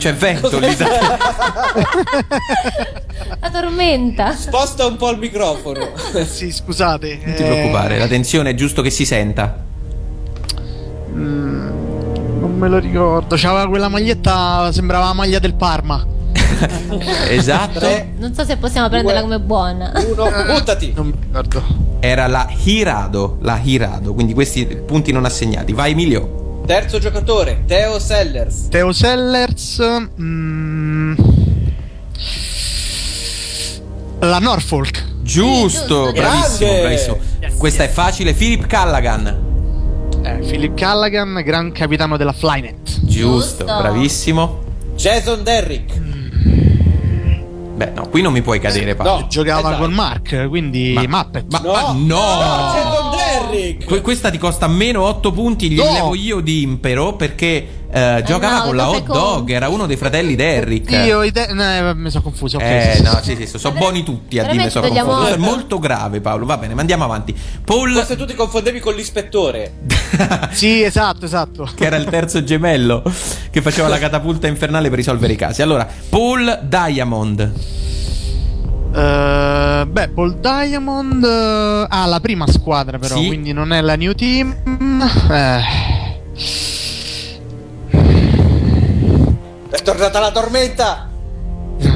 [0.01, 0.75] C'è vento lì.
[0.75, 0.87] da-
[3.39, 4.35] La tormenta.
[4.35, 5.89] Sposta un po' il microfono.
[6.27, 7.19] sì, scusate.
[7.23, 9.63] Non ti preoccupare, la tensione è giusto che si senta.
[11.13, 13.35] Non me lo ricordo.
[13.37, 16.03] C'aveva quella maglietta, sembrava la maglia del Parma.
[17.29, 17.77] Esatto.
[17.79, 19.91] Tre, Non so se possiamo prenderla come buona.
[19.95, 20.93] uno, buttati.
[20.95, 21.63] Non mi ricordo.
[21.99, 25.73] Era la Hirado, la Hirado, quindi questi punti non assegnati.
[25.73, 26.39] Vai Emilio.
[26.65, 28.67] Terzo giocatore, Theo Sellers.
[28.69, 29.81] Theo Sellers.
[30.19, 31.13] mm,
[34.19, 35.03] la Norfolk.
[35.21, 36.81] Giusto, bravissimo, grande.
[36.81, 37.17] bravissimo.
[37.57, 38.33] Questa è facile.
[38.33, 39.49] Philip Callaghan.
[40.23, 42.77] Eh, Philip Callaghan, gran capitano della Flynet.
[43.01, 43.63] Giusto, Giusto.
[43.65, 44.59] bravissimo.
[44.95, 45.99] Jason Derrick.
[47.83, 49.21] Beh, no, qui non mi puoi cadere, Paolo.
[49.21, 49.27] No.
[49.27, 49.77] Giocava esatto.
[49.81, 51.45] con Mark, quindi Ma- Muppet.
[51.49, 52.71] Ma No, ah, no!
[52.73, 53.85] Jason Derrick.
[53.85, 55.91] Que- questa ti costa meno 8 punti, gli No.
[55.91, 59.51] levo io di impero perché eh, giocava no, con la hot dog, conti?
[59.53, 60.91] era uno dei fratelli Derrick.
[60.91, 62.57] Io i te- no, mi sono confuso.
[62.57, 63.35] ok, Eh, sì, no, sì.
[63.35, 65.25] sì, sì, sono buoni tutti a dire sono confuso.
[65.27, 65.39] È otto.
[65.41, 66.45] molto grave, Paolo.
[66.45, 67.35] Va bene, ma andiamo avanti.
[67.63, 69.73] Paul, Forse tu ti confondevi con l'ispettore.
[70.51, 71.69] Sì, esatto, esatto.
[71.75, 73.01] che era il terzo gemello
[73.49, 75.61] che faceva la catapulta infernale per risolvere i casi.
[75.61, 77.51] Allora, Paul Diamond.
[78.93, 83.27] Eh, beh, Paul Diamond eh, ha la prima squadra, però, Sì.
[83.27, 84.53] quindi non è la new team.
[85.31, 85.61] Eh,
[89.81, 91.09] È tornata la tormenta.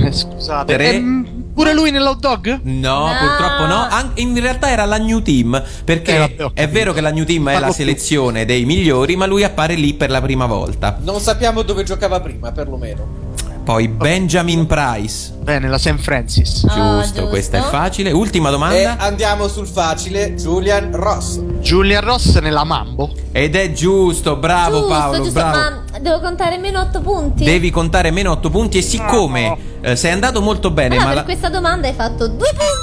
[0.10, 0.74] scusate.
[0.74, 0.94] Tre.
[0.94, 2.62] Ehm, pure lui nell'hot dog?
[2.64, 3.12] No, No.
[3.20, 3.88] purtroppo no.
[3.88, 5.62] An- in realtà era la New Team.
[5.84, 7.76] Perché Eh, è vero che la New Team è la più.
[7.76, 10.98] selezione dei migliori, ma lui appare lì per la prima volta.
[11.02, 13.24] Non sappiamo dove giocava prima, perlomeno.
[13.64, 15.34] Poi Benjamin Price.
[15.42, 15.98] Bene, la St.
[16.00, 16.66] Francis.
[16.68, 17.28] Ah, Giusto, giusto.
[17.30, 18.12] questa è facile.
[18.12, 18.98] Ultima E domanda.
[18.98, 21.40] andiamo sul facile, Julian Ross.
[21.62, 23.12] Julian Ross nella Mambo.
[23.32, 25.58] Ed è giusto, bravo giusto, Paolo, giusto, bravo.
[25.58, 27.44] ma devo contare meno 8 punti.
[27.44, 31.16] Devi contare meno 8 punti e siccome eh, sei andato molto bene, Allora, ma per
[31.20, 32.74] la- questa domanda hai fatto 2 punti.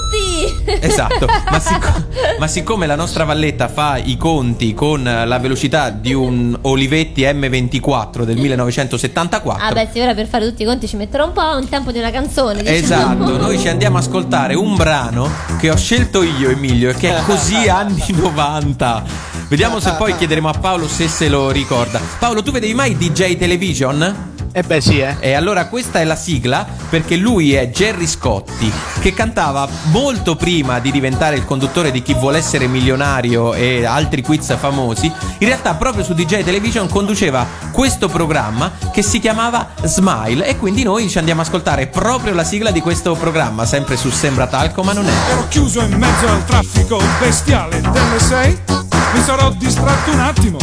[0.83, 6.13] Esatto, ma, sicc- ma siccome la nostra Valletta fa i conti con la velocità di
[6.13, 10.97] un Olivetti M24 del 1974, Ah beh, sì, ora per fare tutti i conti ci
[10.97, 12.61] metterò un po', un tempo di una canzone.
[12.63, 12.77] diciamo.
[12.77, 17.17] Esatto, noi ci andiamo a ascoltare un brano che ho scelto io, Emilio, e che
[17.17, 19.32] è così anni 90.
[19.53, 22.01] Vediamo se poi chiederemo a Paolo se se lo ricorda.
[22.19, 24.31] Paolo, tu vedevi mai DJ Television?
[24.51, 25.17] Eh beh, sì, eh.
[25.21, 30.79] E allora questa è la sigla perché lui è Jerry Scotti che cantava molto prima
[30.79, 35.13] di diventare il conduttore di Chi vuole essere milionario e altri quiz famosi.
[35.41, 40.83] In realtà proprio su DJ Television conduceva questo programma che si chiamava Smile e quindi
[40.83, 44.83] noi ci andiamo a ascoltare proprio la sigla di questo programma, sempre su Sembra Talco
[44.83, 45.13] ma non è.
[45.31, 50.59] Ero chiuso in mezzo al traffico bestiale delle sei mi sarò distratto un attimo.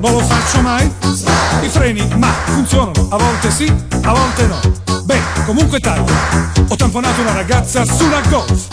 [0.00, 0.90] Non lo faccio mai.
[1.62, 3.72] I freni, ma funzionano, a volte sì,
[4.02, 4.60] a volte no.
[5.04, 6.12] Beh, comunque taglio.
[6.68, 8.68] Ho tamponato una ragazza su una golf.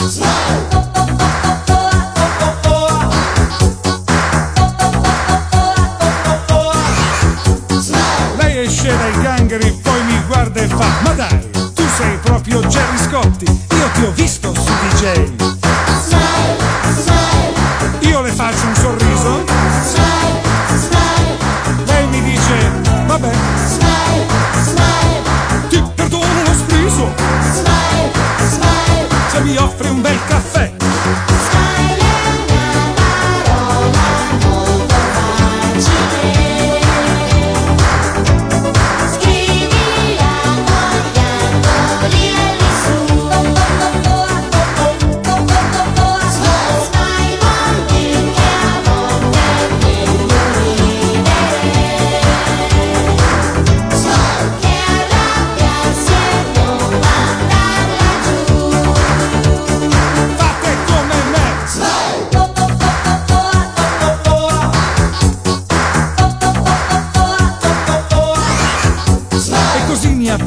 [8.38, 12.97] Lei esce dai gangheri, poi mi guarda e fa Ma dai, tu sei proprio Jerry
[12.97, 15.38] Scotti Io ti ho visto su DJ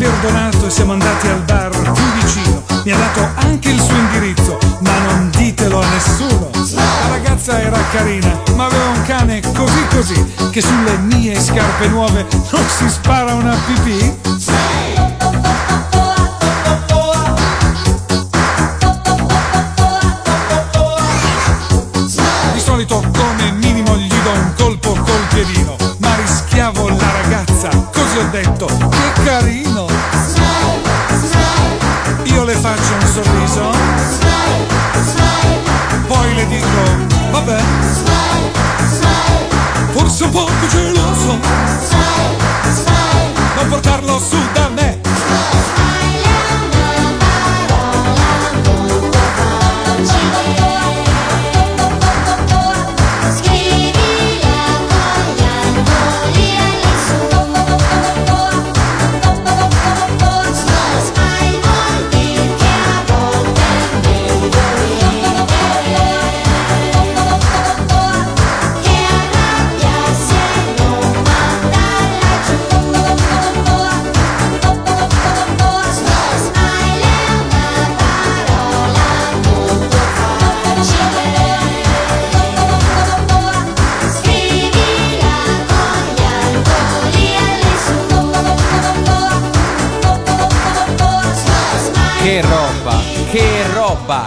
[0.02, 2.62] perdonato e siamo andati al bar più vicino.
[2.84, 6.50] Mi ha dato anche il suo indirizzo, ma non ditelo a nessuno.
[6.74, 12.26] La ragazza era carina, ma aveva un cane così così, che sulle mie scarpe nuove
[12.50, 14.18] non si spara una pipì.
[22.52, 28.16] Di solito come minimo gli do un colpo col piedino, ma rischiavo la ragazza, così
[28.18, 29.51] ho detto, che carino!
[40.62, 41.38] Po' più geloso,
[43.56, 44.71] non portarlo su da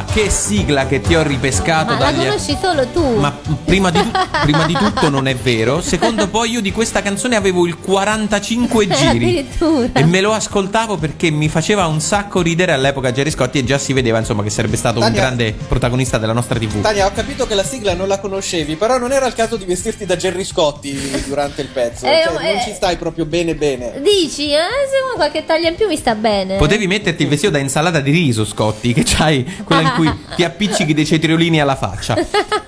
[0.04, 2.26] che sigla che ti ho ripescato Ma la dagli...
[2.26, 3.20] conosci solo tu.
[3.20, 3.32] Ma
[3.64, 5.82] prima di, tu- prima di tutto non è vero.
[5.86, 9.48] Secondo poi io di questa canzone avevo il 45 giri.
[9.94, 13.78] E me lo ascoltavo perché mi faceva un sacco ridere all'epoca Jerry Scotti e già
[13.78, 16.82] si vedeva insomma che sarebbe stato un Tania- grande protagonista della nostra TV.
[16.82, 19.66] Tania, ho capito che la sigla non la conoscevi, però non era il caso di
[19.66, 22.06] vestirti da Jerry Scotti durante il pezzo.
[22.06, 22.62] Eh, Cioè, non eh.
[22.64, 24.02] ci stai proprio bene bene.
[24.02, 24.88] Dici, eh?
[24.92, 26.58] Secondo qualche taglia in più mi sta bene.
[26.58, 30.44] Potevi metterti il vestito da insalata di riso, Scotti, che c'hai quella in cui ti
[30.44, 32.16] appiccichi dei cetriolini alla faccia.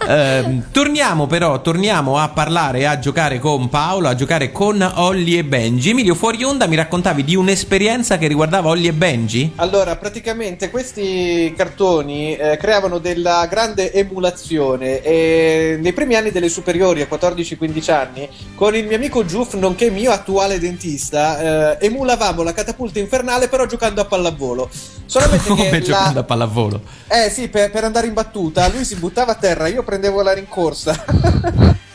[0.07, 5.43] Ehm, torniamo però, torniamo a parlare, a giocare con Paolo, a giocare con Olli e
[5.43, 5.89] Benji.
[5.89, 9.51] Emilio, fuori onda mi raccontavi di un'esperienza che riguardava Olli e Benji?
[9.55, 17.01] Allora, praticamente questi cartoni eh, creavano della grande emulazione e nei primi anni delle superiori,
[17.01, 22.53] a 14-15 anni, con il mio amico Giuff, nonché mio attuale dentista, eh, emulavamo la
[22.53, 24.69] catapulta infernale però giocando a pallavolo.
[25.05, 26.19] Solamente Come che giocando la...
[26.19, 26.81] a pallavolo?
[27.07, 30.33] Eh sì, per, per andare in battuta, lui si buttava a terra, io prendevo la
[30.33, 31.05] rincorsa.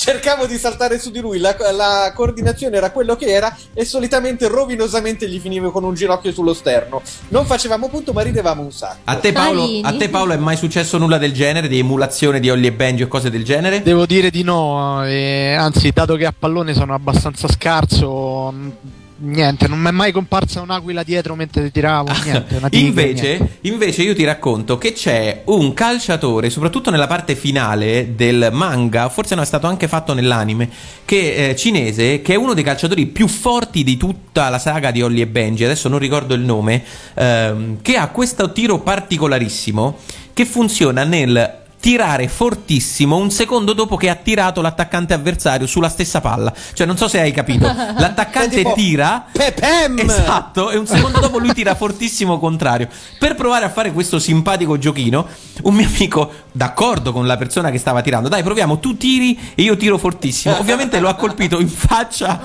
[0.00, 4.48] Cercavo di saltare su di lui, la, la coordinazione era quello che era e solitamente
[4.48, 7.02] rovinosamente gli finivo con un ginocchio sullo sterno.
[7.28, 9.00] Non facevamo punto ma ridevamo un sacco.
[9.04, 12.48] A te, Paolo, a te Paolo è mai successo nulla del genere, di emulazione di
[12.48, 13.82] Olli e Benji o cose del genere?
[13.82, 18.72] Devo dire di no, e anzi, dato che a pallone sono abbastanza scarso, mh,
[19.20, 22.56] niente, non mi è mai comparsa un'aquila dietro mentre tiravo, niente.
[22.56, 23.28] Una tigre, niente.
[23.28, 29.08] Invece, invece io ti racconto che c'è un calciatore, soprattutto nella parte finale del manga,
[29.08, 30.68] forse no è stato anche fatto nell'anime,
[31.04, 35.02] che, eh, cinese, che è uno dei calciatori più forti di tutta la saga di
[35.02, 36.82] Holly e Benji, adesso non ricordo il nome,
[37.14, 39.98] ehm, che ha questo tiro particolarissimo
[40.32, 46.20] che funziona nel tirare fortissimo un secondo dopo che ha tirato l'attaccante avversario sulla stessa
[46.20, 46.52] palla.
[46.74, 47.66] Cioè, non so se hai capito.
[47.96, 49.24] L'attaccante tira.
[49.32, 49.98] Pepem!
[49.98, 52.88] Esatto, e un secondo dopo lui tira fortissimo contrario.
[53.18, 55.26] Per provare a fare questo simpatico giochino,
[55.62, 59.62] un mio amico, d'accordo con la persona che stava tirando, dai, proviamo, tu tiri e
[59.62, 60.58] io tiro fortissimo.
[60.58, 62.40] Ovviamente lo ha colpito in faccia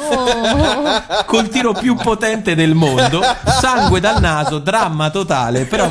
[1.26, 5.90] col tiro più potente del mondo, sangue dal naso, dramma totale, però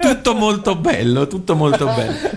[0.00, 2.30] tutto molto bello, tutto molto bello.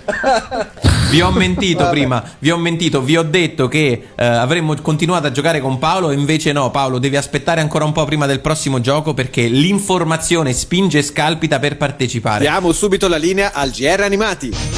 [1.10, 1.90] Vi ho mentito Vabbè.
[1.90, 6.10] prima, vi ho mentito, vi ho detto che eh, avremmo continuato a giocare con Paolo,
[6.10, 10.98] invece no, Paolo, devi aspettare ancora un po' prima del prossimo gioco perché l'informazione spinge
[10.98, 12.40] e scalpita per partecipare.
[12.40, 14.77] Diamo subito la linea al GR Animati.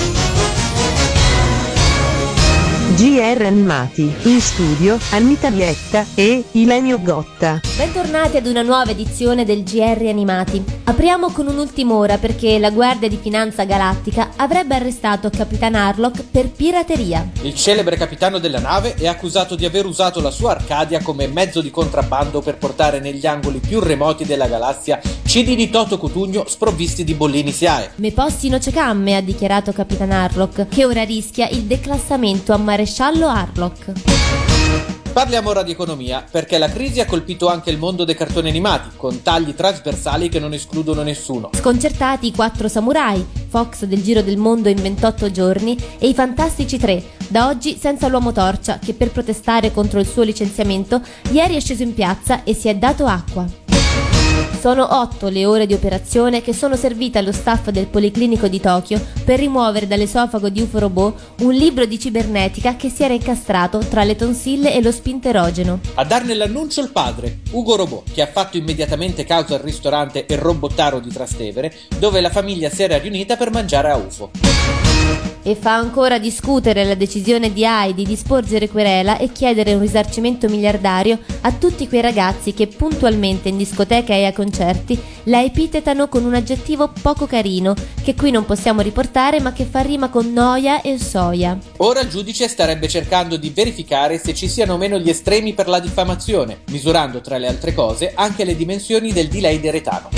[3.01, 7.59] GR Animati, in studio, Anita Vietta e Ilenio Gotta.
[7.75, 10.63] Bentornati ad una nuova edizione del GR Animati.
[10.85, 16.51] Apriamo con un'ultima ora perché la Guardia di Finanza Galattica avrebbe arrestato Capitan Harlock per
[16.51, 17.27] pirateria.
[17.41, 21.63] Il celebre capitano della nave è accusato di aver usato la sua Arcadia come mezzo
[21.63, 27.05] di contrabbando per portare negli angoli più remoti della galassia CD di Toto Cutugno sprovvisti
[27.05, 27.93] di bollini SIAE.
[27.95, 32.89] Me posti no cecamme, ha dichiarato Capitan Harlock, che ora rischia il declassamento a maresciallo
[32.99, 33.93] Harlock.
[35.13, 38.91] Parliamo ora di economia, perché la crisi ha colpito anche il mondo dei cartoni animati,
[38.97, 41.51] con tagli trasversali che non escludono nessuno.
[41.53, 46.79] Sconcertati i quattro samurai, Fox del Giro del Mondo in 28 giorni e i Fantastici
[46.79, 51.01] 3, da oggi senza l'uomo torcia, che per protestare contro il suo licenziamento
[51.33, 53.80] ieri è sceso in piazza e si è dato acqua.
[54.61, 59.01] Sono otto le ore di operazione che sono servite allo staff del Policlinico di Tokyo
[59.25, 64.05] per rimuovere dall'esofago di UFO Robot un libro di cibernetica che si era incastrato tra
[64.05, 65.81] le tonsille e lo spinterogeno.
[65.95, 70.37] A darne l'annuncio il padre, Ugo Robot, che ha fatto immediatamente causa al ristorante El
[70.37, 74.31] Robottaro di Trastevere, dove la famiglia si era riunita per mangiare a UFO.
[75.43, 80.49] E fa ancora discutere la decisione di AI di disporgere querela e chiedere un risarcimento
[80.49, 86.25] miliardario a tutti quei ragazzi che puntualmente in discoteca e a concerti la epitetano con
[86.25, 90.83] un aggettivo poco carino che qui non possiamo riportare ma che fa rima con noia
[90.83, 91.59] e soia.
[91.79, 95.69] Ora il giudice starebbe cercando di verificare se ci siano o meno gli estremi per
[95.69, 100.09] la diffamazione, misurando tra le altre cose anche le dimensioni del delay deretano.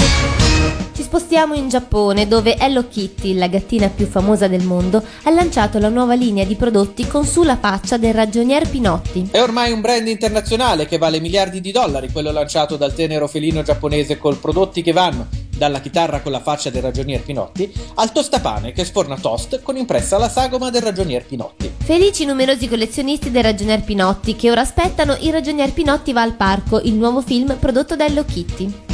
[0.95, 5.79] Ci spostiamo in Giappone dove Hello Kitty, la gattina più famosa del mondo, ha lanciato
[5.79, 9.29] la nuova linea di prodotti con sulla faccia del ragionier Pinotti.
[9.31, 13.63] È ormai un brand internazionale che vale miliardi di dollari, quello lanciato dal tenero felino
[13.63, 18.73] giapponese con prodotti che vanno dalla chitarra con la faccia del ragionier Pinotti al tostapane
[18.73, 21.71] che sforna toast con impressa la sagoma del ragionier Pinotti.
[21.85, 26.35] Felici i numerosi collezionisti del Ragionier Pinotti che ora aspettano Il Ragionier Pinotti va al
[26.35, 28.92] parco, il nuovo film prodotto da Hello Kitty.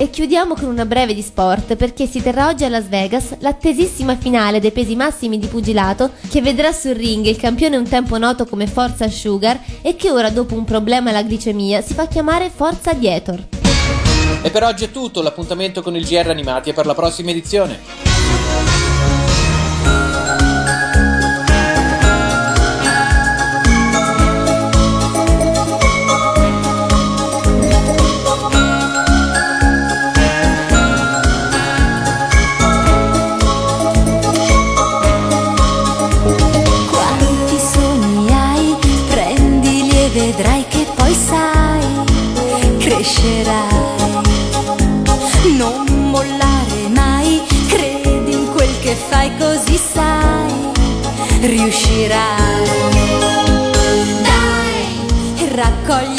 [0.00, 4.16] E chiudiamo con una breve di sport perché si terrà oggi a Las Vegas l'attesissima
[4.16, 8.46] finale dei pesi massimi di pugilato che vedrà sul ring il campione un tempo noto
[8.46, 12.92] come Forza Sugar e che ora dopo un problema alla glicemia si fa chiamare Forza
[12.92, 13.44] Dietor.
[14.40, 18.67] E per oggi è tutto, l'appuntamento con il GR Animati è per la prossima edizione.
[49.58, 50.70] Così sai,
[51.40, 52.62] riuscirai.
[54.22, 56.17] Dai, raccogli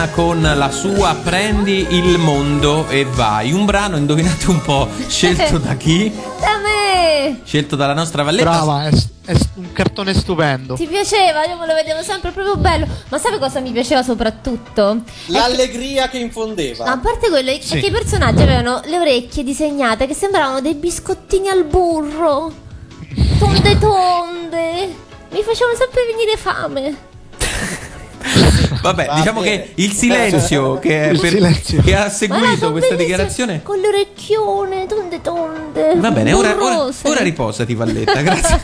[0.00, 3.52] Cristina D'Avena con la sua Prendi il mondo e vai.
[3.52, 6.10] Un brano, indovinate un po', scelto da chi?
[6.40, 7.40] Da me!
[7.44, 8.48] Scelto dalla nostra Valletta.
[8.48, 8.90] Brava, è,
[9.26, 10.74] è un cartone stupendo.
[10.74, 11.44] Ti piaceva?
[11.44, 12.86] Io me lo vedevo sempre proprio bello.
[13.08, 15.02] Ma sai cosa mi piaceva soprattutto?
[15.26, 16.86] L'allegria che infondeva.
[16.86, 17.78] A parte quello, è Sì.
[17.78, 22.50] che i personaggi avevano le orecchie disegnate che sembravano dei biscottini al burro.
[23.38, 24.94] Tonde tonde.
[25.30, 27.08] Mi facevano sempre venire fame.
[28.82, 29.56] Vabbè, Va diciamo bene.
[29.62, 31.82] che il silenzio che, Il per- silenzio.
[31.82, 33.62] che ha seguito questa dichiarazione.
[33.62, 35.94] Con le orecchione, tonde tonde.
[35.96, 38.20] Va bene, ora, ora, ora riposati, Valletta.
[38.22, 38.58] Grazie.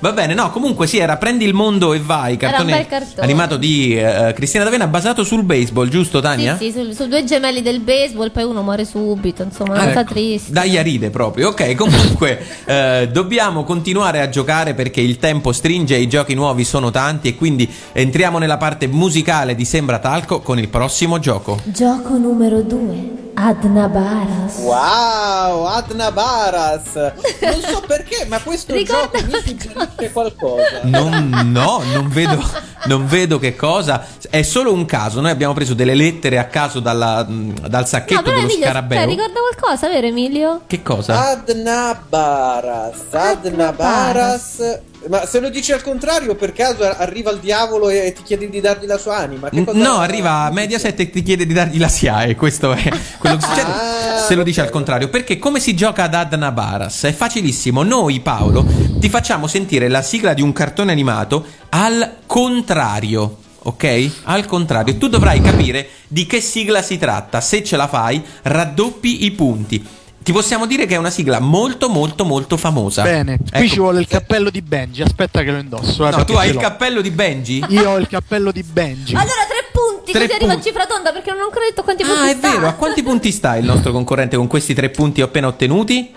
[0.00, 2.32] Va bene, no, comunque sì, era Prendi il mondo e vai.
[2.34, 3.22] Era un Cartone, bel cartone.
[3.22, 6.56] animato di eh, Cristina D'Avena, basato sul baseball, giusto, Tania?
[6.56, 9.90] Sì, sì, su, su due gemelli del baseball, poi uno muore subito, insomma, una Ah,
[10.00, 10.12] ecco.
[10.12, 10.52] triste.
[10.52, 11.48] Dai a ride proprio.
[11.48, 16.64] Ok, comunque eh, dobbiamo continuare a giocare perché il tempo stringe e i giochi nuovi
[16.64, 21.58] sono tanti e quindi entriamo nella parte musicale di Sembra Talco con il prossimo gioco.
[21.64, 23.22] Gioco numero 2.
[23.34, 24.56] Adna Baras.
[24.60, 26.94] Wow, Adna Baras.
[26.94, 30.80] Non so perché, ma questo Ricorda- gioco mi suggerisce qualcosa.
[30.84, 32.42] Non, no, non vedo,
[32.86, 34.06] non vedo che cosa.
[34.30, 35.20] È solo un caso.
[35.20, 38.98] Noi abbiamo preso delle lettere a caso dalla- mh, dal sacchetto No, dello Emilio, scarabeo.
[39.00, 40.60] cioè, ricorda qualcosa, vero Emilio?
[40.66, 41.28] Che cosa?
[41.32, 43.00] Adna Baras.
[43.10, 44.78] Adna Baras.
[45.08, 48.60] Ma se lo dici al contrario, per caso arriva il diavolo e ti chiede di
[48.60, 49.48] dargli la sua anima?
[49.52, 52.34] No, arriva Mediaset e ti chiede di dargli la SIAE.
[52.34, 52.82] Questo è
[53.18, 53.70] quello che succede.
[53.70, 55.08] Ah, se lo dice al contrario.
[55.08, 57.04] Perché come si gioca ad Adna Baras?
[57.04, 57.82] È facilissimo.
[57.82, 58.64] Noi, Paolo,
[58.98, 63.38] ti facciamo sentire la sigla di un cartone animato al contrario.
[63.66, 64.10] Ok?
[64.24, 67.40] Al contrario, tu dovrai capire di che sigla si tratta.
[67.40, 69.86] Se ce la fai, raddoppi i punti.
[70.24, 73.02] Ti possiamo dire che è una sigla molto, molto, molto famosa.
[73.02, 73.68] Bene, qui Ecco.
[73.68, 75.02] ci vuole il cappello di Benji.
[75.02, 76.06] Aspetta che lo indosso.
[76.06, 77.62] eh, No, tu hai il cappello di Benji?
[77.68, 79.12] Io ho il cappello di Benji.
[79.14, 82.04] Allora, tre punti, Tre così arriva a cifra tonda perché non ho ancora detto quanti
[82.04, 82.50] punti Ah, è sta.
[82.52, 82.66] vero.
[82.68, 86.14] A quanti punti sta il nostro concorrente con questi tre punti appena ottenuti?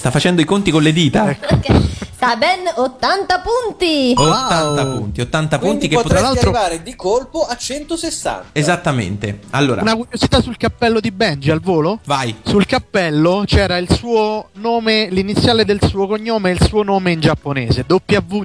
[0.00, 1.24] Sta facendo i conti con le dita?
[1.24, 1.82] Ok,
[2.14, 4.14] Sta ben 80 punti.
[4.16, 6.40] 80 punti, 80 punti Quindi che potresti potranno...
[6.56, 8.46] arrivare di colpo a 160.
[8.52, 9.40] Esattamente.
[9.50, 12.00] Allora, Una curiosità sul cappello di Benji al volo?
[12.06, 12.34] vai.
[12.44, 17.20] Sul cappello c'era il suo nome, l'iniziale del suo cognome e il suo nome in
[17.20, 17.84] giapponese.
[17.86, 18.40] W.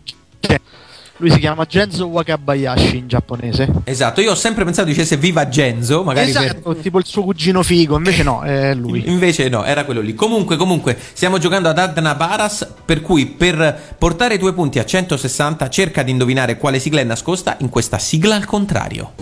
[1.17, 3.69] lui si chiama Genzo Wakabayashi in giapponese.
[3.85, 7.63] Esatto, io ho sempre pensato dicesse viva Genzo, magari per- esatto, tipo il suo cugino
[7.63, 9.03] figo, invece no, è lui.
[9.07, 10.13] Invece no, era quello lì.
[10.13, 14.85] Comunque, comunque, stiamo giocando ad Adna Baras, per cui per portare i tuoi punti a
[14.85, 19.13] 160 cerca di indovinare quale sigla è nascosta in questa sigla al contrario.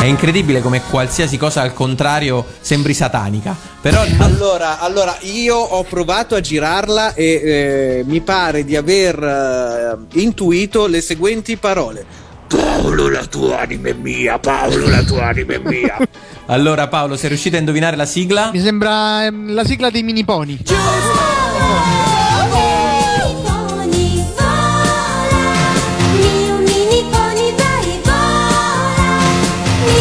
[0.00, 3.54] È incredibile come qualsiasi cosa al contrario sembri satanica.
[3.82, 9.22] Però no- Allora, allora, io ho provato a girarla e eh, mi pare di aver
[9.22, 12.06] eh, intuito le seguenti parole.
[12.46, 15.98] Paolo, la tua anima è mia, Paolo, la tua anima è mia.
[16.50, 18.50] Allora Paolo, sei riuscito a indovinare la sigla?
[18.52, 20.58] Mi sembra ehm, la sigla dei mini pony.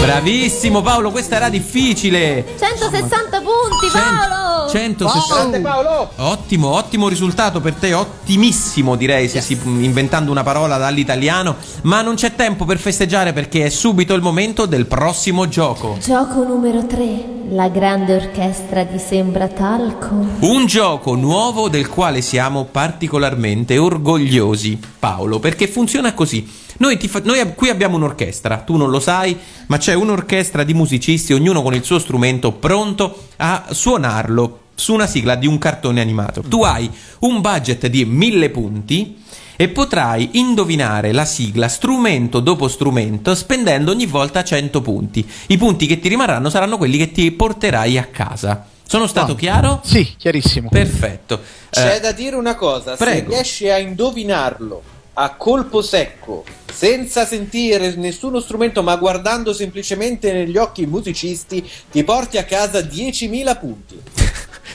[0.01, 2.43] Bravissimo Paolo, questa era difficile.
[2.57, 4.38] 160 punti, Paolo!
[4.69, 5.33] 160.
[5.33, 6.09] Grande Paolo!
[6.15, 12.15] Ottimo, ottimo risultato per te, ottimissimo direi se si inventando una parola dall'italiano, ma non
[12.15, 15.97] c'è tempo per festeggiare perché è subito il momento del prossimo gioco.
[16.01, 17.37] Gioco numero 3.
[17.51, 20.13] La grande orchestra di Sembra Talco.
[20.41, 26.58] Un gioco nuovo del quale siamo particolarmente orgogliosi, Paolo, perché funziona così.
[26.79, 30.63] Noi, ti fa- noi ab- qui abbiamo un'orchestra, tu non lo sai, ma c'è un'orchestra
[30.63, 35.57] di musicisti, ognuno con il suo strumento pronto a suonarlo su una sigla di un
[35.57, 36.41] cartone animato.
[36.41, 39.17] Tu hai un budget di mille punti
[39.57, 45.27] e potrai indovinare la sigla strumento dopo strumento spendendo ogni volta 100 punti.
[45.47, 48.65] I punti che ti rimarranno saranno quelli che ti porterai a casa.
[48.87, 49.35] Sono stato Ah.
[49.35, 49.81] chiaro?
[49.83, 50.69] Sì, chiarissimo.
[50.69, 51.41] Perfetto.
[51.69, 53.31] C'è Eh, da dire una cosa, se prego.
[53.31, 54.81] riesci a indovinarlo
[55.21, 62.05] a colpo secco, senza sentire nessuno strumento, ma guardando semplicemente negli occhi i musicisti, ti
[62.05, 64.01] porti a casa 10.000 punti.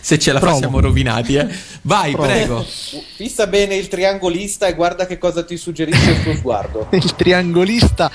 [0.04, 0.52] Se ce la Provo.
[0.54, 1.46] fa siamo rovinati, eh.
[1.82, 2.26] Vai, Provo.
[2.28, 2.66] prego.
[3.16, 6.88] Fissa bene il triangolista e guarda che cosa ti suggerisce il tuo sguardo.
[6.92, 8.10] Il triangolista.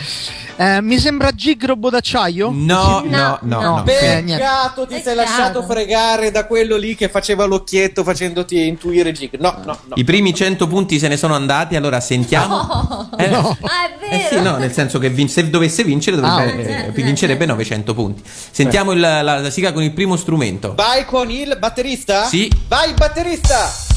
[0.56, 2.50] Eh, mi sembra Gigrobo d'acciaio?
[2.54, 3.76] No, No, no, no, no.
[3.78, 3.84] no.
[3.84, 5.16] Peccato, ti sei Peccato.
[5.16, 9.38] lasciato fregare da quello lì che faceva l'occhietto facendoti intuire Gig.
[9.40, 9.96] No, no, no.
[9.96, 13.10] I primi 100 punti se ne sono andati, allora sentiamo.
[13.18, 13.56] Eh, Ah,
[14.00, 14.28] è eh vero!
[14.30, 18.22] sì, no, nel senso che vin- se dovesse vincere dovrebbe, Ah, eh, vincerebbe 900 punti.
[18.26, 20.74] Sentiamo il- la, la sigla con il primo strumento.
[20.76, 22.28] Vai con il batterista?
[22.28, 22.52] Sì.
[22.68, 23.88] Vai batterista!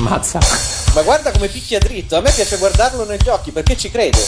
[0.00, 0.40] Mazza.
[0.94, 4.22] Ma guarda come picchia dritto, a me piace guardarlo negli occhi perché ci crede.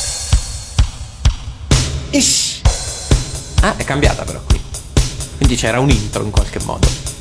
[2.11, 2.61] Ish.
[3.61, 4.63] Ah, è cambiata però qui.
[5.37, 7.14] Quindi c'era un intro in qualche modo.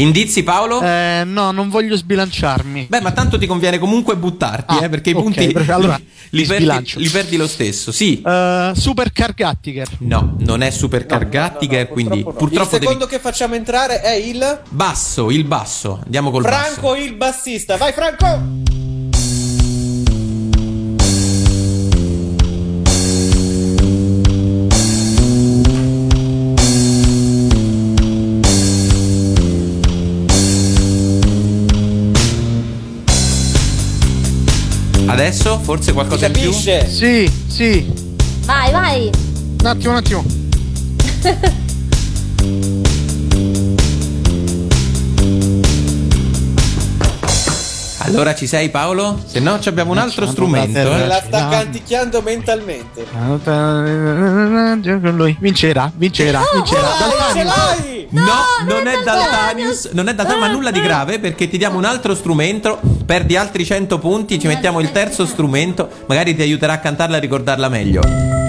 [0.00, 0.80] Indizi Paolo?
[0.80, 2.86] Eh, no, non voglio sbilanciarmi.
[2.88, 5.52] Beh, ma tanto ti conviene comunque buttarti, Ah, eh, perché i ok, punti.
[5.70, 5.96] Allora,
[6.30, 6.98] li, mi perdi, sbilancio.
[7.00, 7.90] li perdi lo stesso.
[7.90, 8.22] Sì.
[8.24, 9.88] Eh, Supercar Gattiger.
[9.98, 12.38] No, non è Super Cargattiger, No, no, quindi purtroppo no.
[12.38, 13.16] purtroppo il secondo devi...
[13.16, 16.00] che facciamo entrare è il Basso, il basso.
[16.04, 16.94] Andiamo col Franco basso.
[16.94, 17.76] il bassista.
[17.76, 18.67] Vai Franco!
[35.18, 36.42] Adesso forse qualcosa in più?
[36.42, 36.88] capisce?
[36.88, 37.92] Sì, sì.
[38.44, 39.10] Vai, vai!
[39.60, 40.24] Un attimo, un attimo.
[48.08, 49.20] Allora ci sei Paolo?
[49.24, 50.78] Se no ci abbiamo un altro Facciamo strumento.
[50.78, 51.06] eh.
[51.06, 51.48] la sta No.
[51.50, 53.06] canticchiando mentalmente.
[55.12, 55.36] Lui.
[55.40, 56.80] Vincerà, vincerà, vincerà.
[56.80, 58.06] Dai, ce l'hai!
[58.10, 58.24] No,
[58.66, 62.14] non è Daltanius, non è Daltanius, ma nulla di grave perché ti diamo un altro
[62.14, 67.14] strumento, perdi altri 100 punti, ci mettiamo il terzo strumento, magari ti aiuterà a cantarla
[67.16, 68.47] e a ricordarla meglio.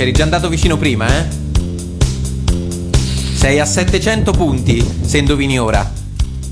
[0.00, 1.26] C'eri già andato vicino prima, eh?
[3.34, 5.92] Sei a 700 punti se indovini ora.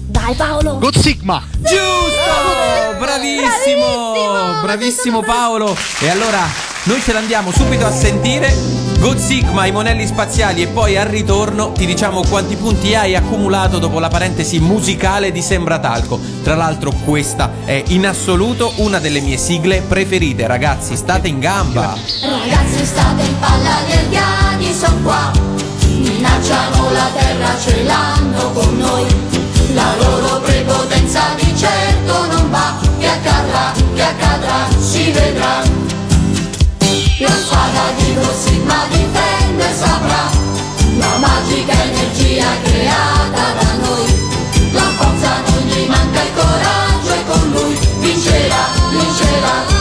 [0.05, 0.77] Dai Paolo!
[0.77, 1.43] God Sigma.
[1.57, 2.99] Giusto!
[2.99, 4.61] Bravissimo!
[4.61, 5.75] Bravissimo Paolo!
[6.01, 6.47] E allora
[6.83, 8.78] noi ce l'andiamo subito a sentire.
[9.29, 13.99] Sigma, i monelli spaziali e poi al ritorno ti diciamo quanti punti hai accumulato dopo
[13.99, 16.19] la parentesi musicale di Sembratalco.
[16.43, 21.95] Tra l'altro questa è in assoluto una delle mie sigle preferite, ragazzi, state in gamba.
[22.23, 25.31] Ragazzi state in palla, gli indiani son qua.
[25.85, 29.07] Minacciano la terra, ce l'hanno con noi.
[29.75, 32.79] La loro prepotenza di certo non va.
[32.99, 35.88] Che accadrà, che accadrà, si vedrà
[37.49, 40.31] spada di Sigma difende saprà
[40.99, 44.07] La magica energia creata da noi.
[44.73, 47.79] La forza non gli manca il coraggio e con lui.
[48.01, 49.78] Vincerà, vincerà,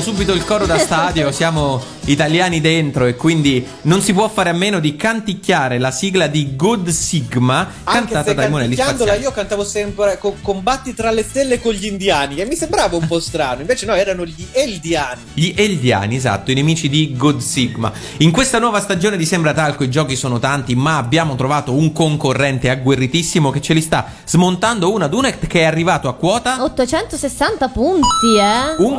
[0.00, 4.52] subito il coro da stadio, siamo italiani dentro e quindi non si può fare a
[4.52, 9.22] meno di canticchiare la sigla di God Sigma Anche cantata dai Monelli Spaziali.
[9.22, 13.06] io cantavo sempre co- combatti tra le stelle con gli indiani e mi sembrava un
[13.06, 15.20] po' strano, invece no, erano gli eldiani.
[15.34, 17.92] Gli Eldiani, esatto, i nemici di God Sigma.
[18.18, 21.92] In questa nuova stagione di Sembra Talco i giochi sono tanti, ma abbiamo trovato un
[21.92, 26.62] concorrente agguerritissimo che ce li sta smontando uno ad uno che è arrivato a quota
[26.62, 28.74] 860 punti, eh?
[28.78, 28.96] un,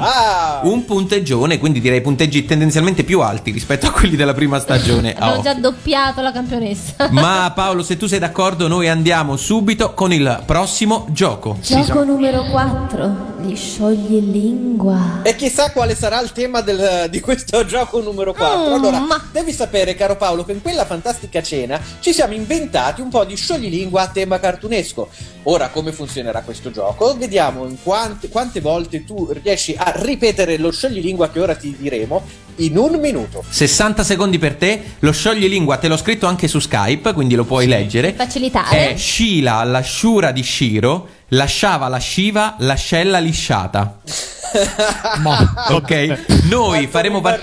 [0.64, 5.14] un punteggione, quindi direi punteggi tendenzialmente più alti rispetto a quelli della prima stagione.
[5.14, 5.43] a Abbiamo occhio.
[5.54, 7.08] già doppiato la campionessa.
[7.12, 11.58] Ma Paolo, se tu sei d'accordo, noi andiamo subito con il prossimo gioco.
[11.62, 13.36] Gioco numero 4.
[13.41, 15.20] Gli sciogli lingua.
[15.24, 18.70] E chissà quale sarà il tema del- di questo gioco numero 4.
[18.70, 23.02] Mm, allora, ma- devi sapere, caro Paolo, che in quella fantastica cena ci siamo inventati
[23.02, 25.10] un po' di scioglilingua a tema cartunesco.
[25.43, 27.16] Ora, come funzionerà questo gioco?
[27.18, 32.22] Vediamo in quante, quante volte tu riesci a ripetere lo scioglilingua che ora ti diremo
[32.58, 33.43] in un minuto.
[33.47, 37.67] 60 secondi per te, lo scioglilingua te l'ho scritto anche su Skype, quindi lo puoi
[37.67, 38.13] leggere.
[38.13, 38.93] Facilitare.
[38.93, 43.99] È Scila l'asciura di Shiro, lasciava la Shiva l'ascella lisciata.
[45.69, 47.41] ok, noi faremo, par-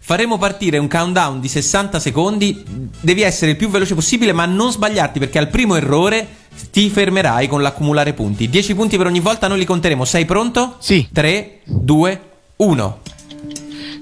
[0.00, 2.64] faremo partire un countdown di 60 secondi.
[3.00, 7.48] Devi essere il più veloce possibile, ma non sbagliarti perché al primo errore ti fermerai
[7.48, 8.48] con l'accumulare punti.
[8.48, 10.04] 10 punti per ogni volta, noi li conteremo.
[10.04, 10.76] Sei pronto?
[10.78, 11.08] Sì.
[11.12, 12.20] 3, 2,
[12.56, 12.98] 1.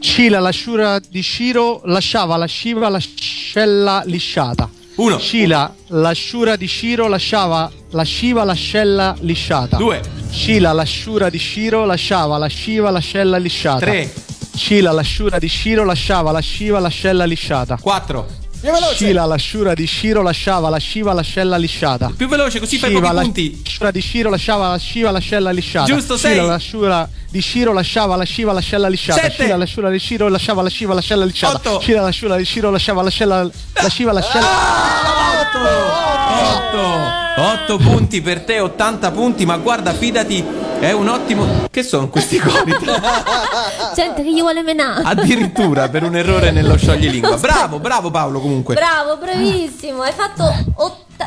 [0.03, 4.69] Scila l'asciura di Shiro lasciava la Shiva l'ascella lisciata.
[4.97, 5.19] Uno.
[5.19, 9.77] Scila l'asciura di Shiro lasciava la Shiva l'ascella lisciata.
[9.77, 10.03] Due.
[10.29, 13.79] Scila l'asciura di Shiro lasciava la Shiva l'ascella lisciata.
[13.79, 14.13] Tre.
[14.55, 17.79] Scila l'asciura di Shiro lasciava la Shiva l'ascella lisciata.
[18.71, 18.95] 4.
[18.95, 22.13] Scila l'asciura di Shiro lasciava la Shiva l'ascella lisciata.
[22.17, 23.61] Più veloce, così fai Shiva, pochi la- punti.
[23.65, 25.87] L'asciura di Shiro lasciava la Shiva l'ascella lisciata.
[25.87, 26.47] Giusto, Scila sei.
[26.47, 29.21] l'asciura di Shiro lasciava la Shiva l'ascella lisciata.
[29.21, 29.43] Sette.
[29.43, 31.57] Scila l'asciura di Shiro lasciava la Shiva l'ascella lisciata.
[31.57, 31.81] Otto.
[31.81, 34.47] Scila l'asciura di Shiro lasciava l'ascella la Shiva l'ascella.
[37.35, 40.45] 8 punti per te, 80 punti, ma guarda, fidati,
[40.83, 41.47] è un ottimo.
[41.71, 42.75] Che sono questi cori?
[43.95, 45.03] Gente che gli vuole menare.
[45.05, 47.37] Addirittura per un errore nello scioglilingua.
[47.37, 48.75] Bravo, bravo Paolo comunque.
[48.75, 50.03] Bravo, bravissimo.
[50.03, 50.43] Hai fatto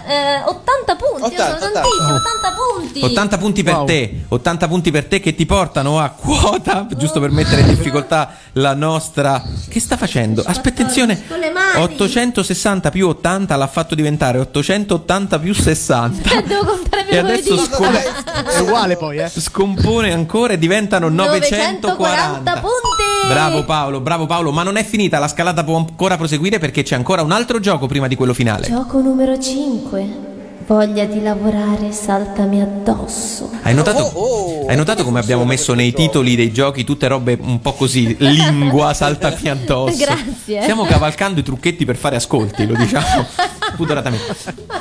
[0.08, 1.36] eh, 80 punti.
[1.36, 3.03] 80, sono tantissimi, 80 punti.
[3.03, 3.86] 80 punti per Wow.
[3.86, 8.36] te, 80 punti per te che ti portano a quota, giusto per mettere in difficoltà
[8.53, 9.41] la nostra...
[9.70, 10.43] Che sta facendo?
[10.45, 11.22] Aspetta, attenzione.
[11.28, 11.82] Con le mani.
[11.82, 16.41] 860 più 80 l'ha fatto diventare 880 più 60.
[16.43, 19.30] Devo contare E adesso scom- È uguale poi, eh.
[19.30, 21.88] scompone ancora e diventano 940.
[21.93, 23.28] 940 punti.
[23.28, 26.95] Bravo Paolo, bravo Paolo, ma non è finita, la scalata può ancora proseguire perché c'è
[26.95, 28.68] ancora un altro gioco prima di quello finale.
[28.68, 30.34] Gioco numero 5.
[30.68, 33.51] Voglia di lavorare, saltami addosso.
[33.61, 37.38] Hai notato, Oh, oh, hai notato come abbiamo messo nei titoli dei giochi tutte robe
[37.39, 39.97] un po' così, lingua, saltami addosso.
[40.03, 40.61] Grazie.
[40.63, 43.28] Stiamo cavalcando i trucchetti per fare ascolti, lo diciamo
[43.76, 44.36] spudoratamente.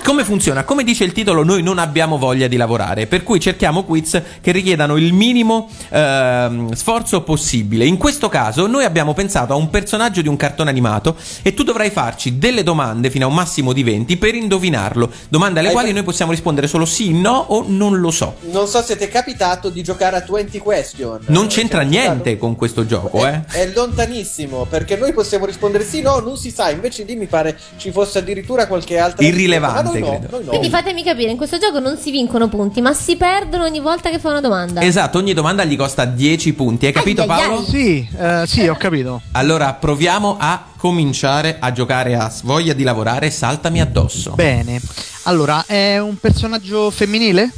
[0.05, 0.65] Come funziona?
[0.65, 4.53] Come dice il titolo, noi non abbiamo voglia di lavorare, per cui cerchiamo quiz che
[4.53, 7.85] richiedano il minimo ehm, sforzo possibile.
[7.85, 11.63] In questo caso noi abbiamo pensato a un personaggio di un cartone animato e tu
[11.65, 15.11] dovrai farci delle domande fino a un massimo di 20 per indovinarlo.
[15.29, 18.37] Domande alle Hai quali fa- noi possiamo rispondere solo sì, no o non lo so.
[18.51, 21.19] Non so se ti è capitato di giocare a 20 question.
[21.27, 23.43] Non Eh, c'entra c'è niente con questo gioco, eh.
[23.51, 26.71] È lontanissimo perché noi possiamo rispondere sì, no, non si sa.
[26.71, 29.27] Invece lì mi pare ci fosse addirittura qualche altra.
[29.27, 30.27] Irrilevante, noi no, credo.
[30.31, 30.51] noi no.
[30.51, 34.11] Quindi fatemi capire, in questo gioco non si vincono punti, ma si perdono ogni volta
[34.11, 34.83] che fa una domanda.
[34.83, 36.87] Esatto, ogni domanda gli costa 10 punti.
[36.87, 37.59] Hai capito Ai, Paolo?
[37.59, 37.65] ai.
[37.65, 39.23] Sì, eh, sì, ho capito.
[39.33, 44.33] Allora proviamo a cominciare a giocare a voglia di lavorare, saltami addosso.
[44.33, 44.81] Bene.
[45.23, 47.51] Allora, è un personaggio femminile?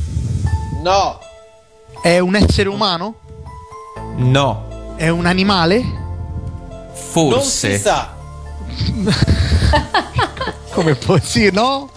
[0.82, 1.18] No,
[2.00, 3.16] È un essere umano?
[4.18, 5.80] No, È un animale?
[7.16, 7.78] non si forse.
[7.78, 8.14] sa.
[10.76, 11.88] Come può sì, no?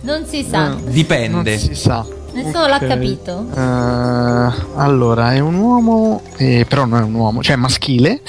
[0.00, 0.68] Non si sa.
[0.70, 1.56] Non Dipende.
[1.56, 2.04] si sa.
[2.32, 2.86] Nessuno l'ha Ok.
[2.88, 3.46] capito.
[3.54, 8.20] Eh, allora, è un uomo, eh, però non è un uomo, cioè maschile.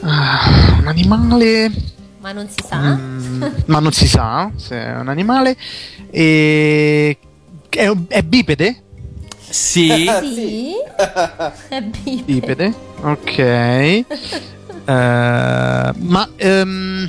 [0.00, 1.70] Ah, un animale,
[2.20, 2.78] Ma non si sa.
[2.78, 5.54] mm, ma non si sa se è un animale.
[6.10, 7.18] E
[7.68, 8.82] è, è bipede?
[9.50, 10.08] Sì.
[10.34, 10.72] Sì.
[11.68, 12.22] È bipede.
[12.24, 13.38] Bipede, ok.
[13.38, 14.04] Eh,
[14.86, 17.08] ma, ehm,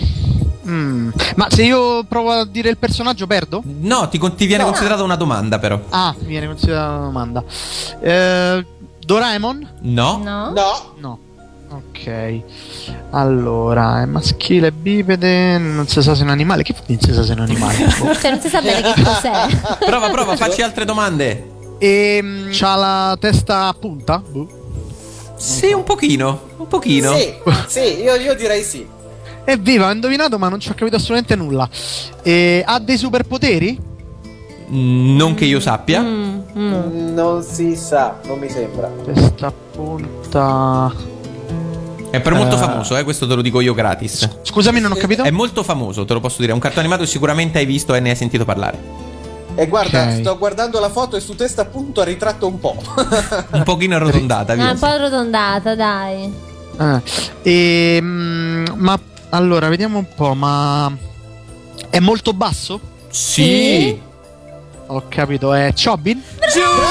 [0.68, 3.62] mm, ma se io provo a dire il personaggio perdo?
[3.66, 4.70] No, ti, ti viene No.
[4.70, 5.80] considerata una domanda però.
[5.90, 7.44] Ah, mi viene considerata una domanda.
[8.02, 8.66] Eh,
[9.00, 9.70] Doraemon?
[9.82, 10.22] No?
[10.24, 10.52] No?
[10.52, 11.20] No, No.
[11.68, 12.42] Ok.
[13.12, 16.64] Allora, è maschile, bipede, non si sa se è un animale.
[16.64, 17.76] Che non si sa se è un animale?
[18.20, 19.32] Cioè, non si sa bene che cos'è.
[19.86, 21.52] Prova, prova, facci altre domande.
[21.80, 24.20] e mm, c'ha la testa a punta?
[24.20, 24.64] Boh.
[25.38, 27.14] Sì, un pochino, un pochino.
[27.16, 27.34] Sì,
[27.68, 28.88] sì, io, io direi sì.
[29.46, 31.70] Evviva, ho indovinato, ma non ci ho capito assolutamente nulla.
[32.24, 33.80] E ha dei superpoteri?
[34.72, 36.02] Mm, Non che io sappia.
[36.02, 38.88] Mm, Non si sa, non mi sembra.
[38.88, 40.92] Questa punta.
[42.10, 42.60] È però molto Eh.
[42.60, 44.38] famoso, eh, questo te lo dico io gratis.
[44.42, 45.24] Scusami, non ho capito.
[45.24, 46.52] È molto famoso, te lo posso dire.
[46.52, 48.80] È un cartone animato che sicuramente hai visto e ne hai sentito parlare.
[49.54, 50.20] E guarda, Ok.
[50.20, 52.76] sto guardando la foto e su testa appunto ha ritratto un po'.
[53.52, 54.72] Un pochino arrotondata, Ah, via.
[54.72, 56.34] un po' arrotondata, dai.
[56.78, 57.02] Ah,
[57.42, 59.00] e, mm, ma
[59.36, 60.92] allora, vediamo un po', ma
[61.90, 62.80] è molto basso?
[63.10, 64.00] Sì.
[64.88, 66.22] Ho capito, è Chobin?
[66.38, 66.84] Bravissimo!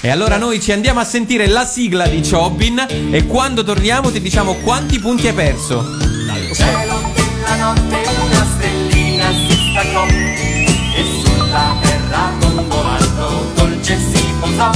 [0.00, 4.20] E allora noi ci andiamo a sentire la sigla di Chobin e quando torniamo ti
[4.20, 5.80] diciamo quanti punti hai perso.
[5.80, 14.70] Dal cielo della notte una stellina si staccò e sulla terra dondolando dolce si posò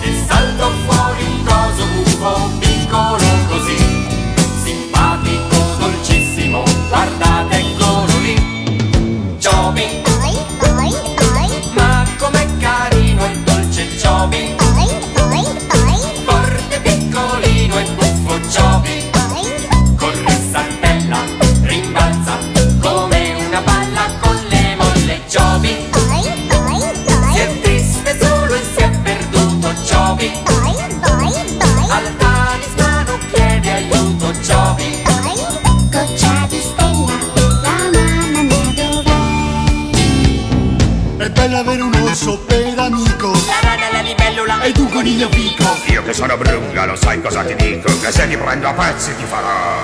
[0.00, 2.59] e saltò fuori un coso buffo
[2.90, 3.29] piccolo
[46.00, 47.86] Io che sono brunga, lo sai cosa ti dico?
[48.00, 49.82] Che se ti prendo a pezzi ti farò.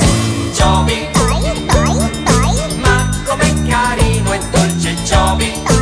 [0.51, 1.09] Joby
[2.79, 5.76] ma com'è carino e dolce Joby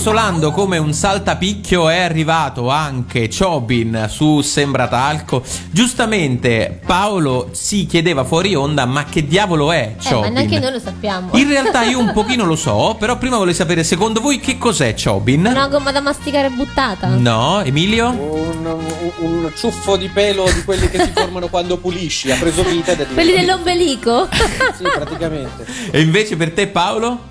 [0.00, 5.42] sballonzolando come un saltapicchio è arrivato anche Chobin su Sembra Talco.
[5.70, 10.60] Giustamente Paolo si chiedeva fuori onda ma che diavolo è Eh, ma neanche Chobin?
[10.60, 11.28] noi lo sappiamo.
[11.34, 14.94] In realtà io un pochino lo so, però prima volevo sapere secondo voi che cos'è
[14.94, 15.44] Chobin?
[15.44, 17.08] Una gomma da masticare buttata.
[17.08, 18.08] No, Emilio?
[18.08, 22.30] Un, un- un ciuffo di pelo di quelli che si formano quando pulisci.
[22.30, 24.28] Ha preso vita Quelli dell'ombelico.
[24.76, 25.66] Sì, praticamente.
[25.90, 27.28] E invece per te Paolo?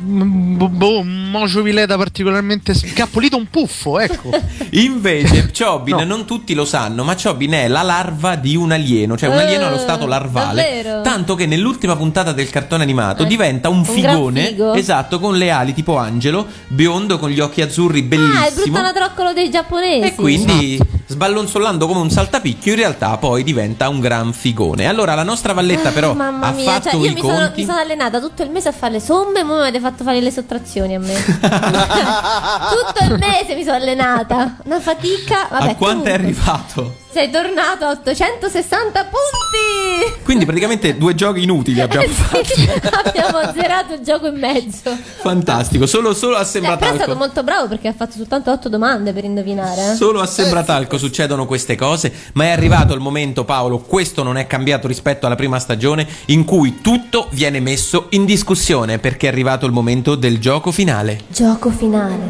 [0.00, 2.74] Mm, Boh, un mocio vileta particolarmente.
[2.74, 4.30] s- che ha pulito un puffo, ecco.
[4.72, 6.04] Invece Chobin, No.
[6.04, 9.42] non tutti lo sanno, ma Chobin è la larva di un alieno, cioè un Eh,
[9.42, 10.62] alieno allo stato larvale.
[10.62, 11.00] davvero?
[11.02, 14.74] Tanto che nell'ultima puntata del cartone animato Eh, diventa un un figone, figo.
[14.74, 18.64] esatto, con le ali tipo angelo, biondo con gli occhi azzurri, Ah, è bellissimo.
[18.64, 20.06] bruttanatroccolo dei giapponesi.
[20.06, 24.86] E quindi, sballonzolando come un saltapicchio, in realtà poi diventa un gran figone.
[24.86, 27.34] Allora, la nostra Valletta, però, Ah, Mamma ha mia, fatto cioè, io i mi sono,
[27.34, 27.60] conti.
[27.60, 30.04] mi sono allenata tutto il mese a fare le somme e ora mi avete fatto
[30.04, 31.14] fare le sottrazioni a me.
[31.22, 34.56] tutto il mese mi sono allenata.
[34.64, 35.48] Una fatica.
[35.50, 36.12] Vabbè, a quanto è comunque.
[36.12, 37.01] arrivato?
[37.12, 40.20] Sei tornato a 860 punti!
[40.24, 42.42] Quindi praticamente due giochi inutili abbiamo fatto.
[42.44, 44.96] Sì, abbiamo zerato il gioco in mezzo.
[45.20, 47.14] Fantastico, solo, solo a Eh, però è stato Sembratalco.
[47.18, 49.92] molto bravo perché ha fatto soltanto 8 domande per indovinare.
[49.92, 49.94] eh.
[49.94, 54.46] Solo a Sembratalco succedono queste cose, ma è arrivato il momento, Paolo, questo non è
[54.46, 59.66] cambiato rispetto alla prima stagione, in cui tutto viene messo in discussione, perché è arrivato
[59.66, 61.20] il momento del gioco finale.
[61.28, 62.20] Gioco finale,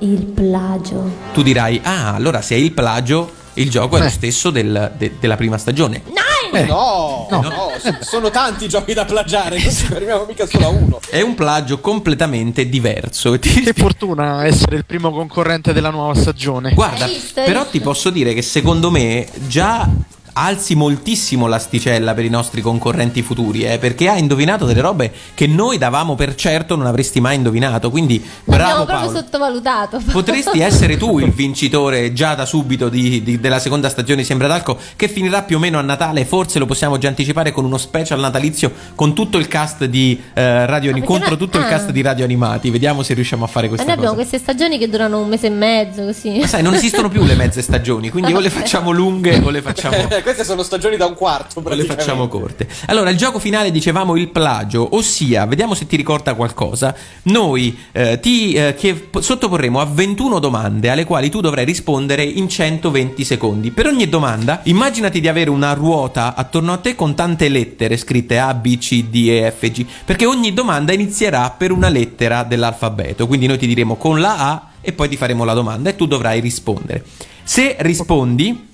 [0.00, 1.10] il plagio.
[1.32, 5.16] Tu dirai, ah, allora se è il plagio, il gioco è lo stesso del- de-
[5.20, 6.02] della prima stagione.
[6.66, 11.00] No, no, s- sono tanti giochi da plagiare, non ci fermiamo mica solo a uno.
[11.08, 13.38] È un plagio completamente diverso.
[13.38, 16.74] Che fortuna essere il primo concorrente della nuova stagione.
[16.74, 19.88] Guarda, però ti posso dire che secondo me già
[20.34, 25.46] alzi moltissimo l'asticella per i nostri concorrenti futuri, eh, perché ha indovinato delle robe che
[25.46, 27.90] noi davamo per certo non avresti mai indovinato.
[27.90, 29.18] Quindi L'abbiamo bravo proprio Paolo.
[29.24, 30.00] sottovalutato.
[30.12, 34.48] Potresti essere tu il vincitore già da subito di- di- della seconda stagione di Sembra
[34.48, 36.24] d'Alco, che finirà più o meno a Natale.
[36.24, 40.66] Forse lo possiamo già anticipare con uno special natalizio con tutto il cast di eh,
[40.66, 41.68] Radio Ma perché contro noi- tutto il ah.
[41.68, 42.70] cast di Radio Animati.
[42.70, 44.28] Vediamo se riusciamo a fare Ma questa noi abbiamo cosa.
[44.28, 46.38] queste stagioni che durano un mese e mezzo, così.
[46.38, 49.60] Ma sai, non esistono più le mezze stagioni, quindi o le facciamo lunghe o le
[49.62, 52.68] facciamo Queste sono stagioni da un quarto, le facciamo corte.
[52.86, 56.94] Allora, il gioco finale dicevamo il plagio, ossia, vediamo se ti ricorda qualcosa.
[57.24, 62.48] Noi eh, ti eh, che sottoporremo a 21 domande alle quali tu dovrai rispondere in
[62.48, 63.70] 120 secondi.
[63.70, 68.38] Per ogni domanda, immaginati di avere una ruota attorno a te con tante lettere scritte
[68.38, 73.26] A, B, C, D, E, F, G, perché ogni domanda inizierà per una lettera dell'alfabeto.
[73.26, 76.06] Quindi noi ti diremo con la A e poi ti faremo la domanda e tu
[76.06, 77.04] dovrai rispondere.
[77.44, 78.70] Se rispondi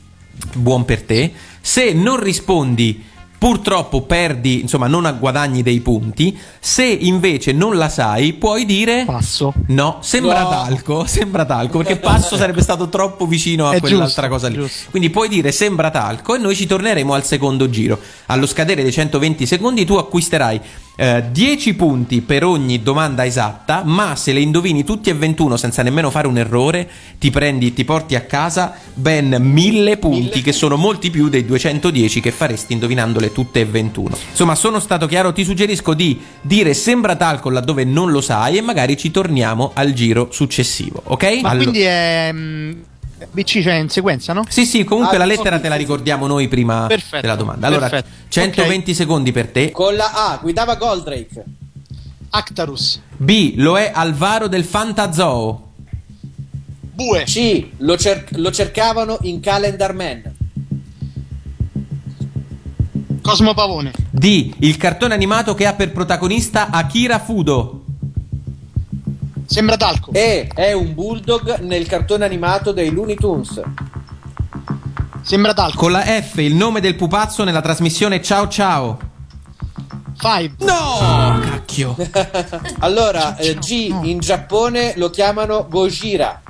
[0.54, 1.32] buon per te.
[1.60, 3.04] Se non rispondi,
[3.38, 6.36] purtroppo perdi, insomma, non guadagni dei punti.
[6.58, 9.52] Se invece non la sai, puoi dire Passo.
[9.68, 10.48] no, sembra No.
[10.48, 14.54] talco, sembra talco, perché passo sarebbe stato troppo vicino a È quell'altra giusto, cosa lì.
[14.54, 14.90] giusto.
[14.90, 18.00] Quindi puoi dire sembra talco e noi ci torneremo al secondo giro.
[18.26, 20.60] Allo scadere dei 120 secondi tu acquisterai
[21.00, 25.84] eh, 10 punti per ogni domanda esatta, ma se le indovini tutti e 21 senza
[25.84, 26.90] nemmeno fare un errore,
[27.20, 32.20] ti prendi, ti porti a casa ben 1000 punti, che sono molti più dei 210
[32.20, 34.16] che faresti indovinandole tutte e 21.
[34.30, 38.60] Insomma, sono stato chiaro, ti suggerisco di dire sembra talco laddove non lo sai e
[38.60, 41.38] magari ci torniamo al giro successivo, ok?
[41.42, 42.34] Ma Allo- quindi è.
[43.30, 44.44] BC c'è in sequenza, no?
[44.48, 47.66] Sì, sì, comunque Ah, la lettera te la ricordiamo noi prima Perfetto, della domanda.
[47.66, 48.14] Allora, perfetto.
[48.28, 49.70] 120 secondi per te.
[49.70, 51.44] Con la A guidava Goldrake.
[52.30, 53.00] Actarus.
[53.16, 55.66] B, lo è Alvaro del Fantazoo.
[56.92, 57.24] Bue.
[57.24, 57.66] C.
[57.78, 60.22] Lo, cer- lo cercavano in Calendar Man.
[63.22, 63.92] Cosmo Pavone.
[64.10, 67.84] D, il cartone animato che ha per protagonista Akira Fudo.
[69.48, 70.12] Sembra talco.
[70.12, 70.46] E.
[70.54, 73.62] È un bulldog nel cartone animato dei Looney Tunes.
[75.22, 75.78] Sembra talco.
[75.78, 78.98] Con la F, il nome del pupazzo nella trasmissione Ciao Ciao.
[80.18, 80.52] Five.
[80.58, 81.40] No!
[81.40, 81.96] Cacchio.
[82.80, 84.00] Allora, eh, G.
[84.02, 86.42] In Giappone lo chiamano Gojira.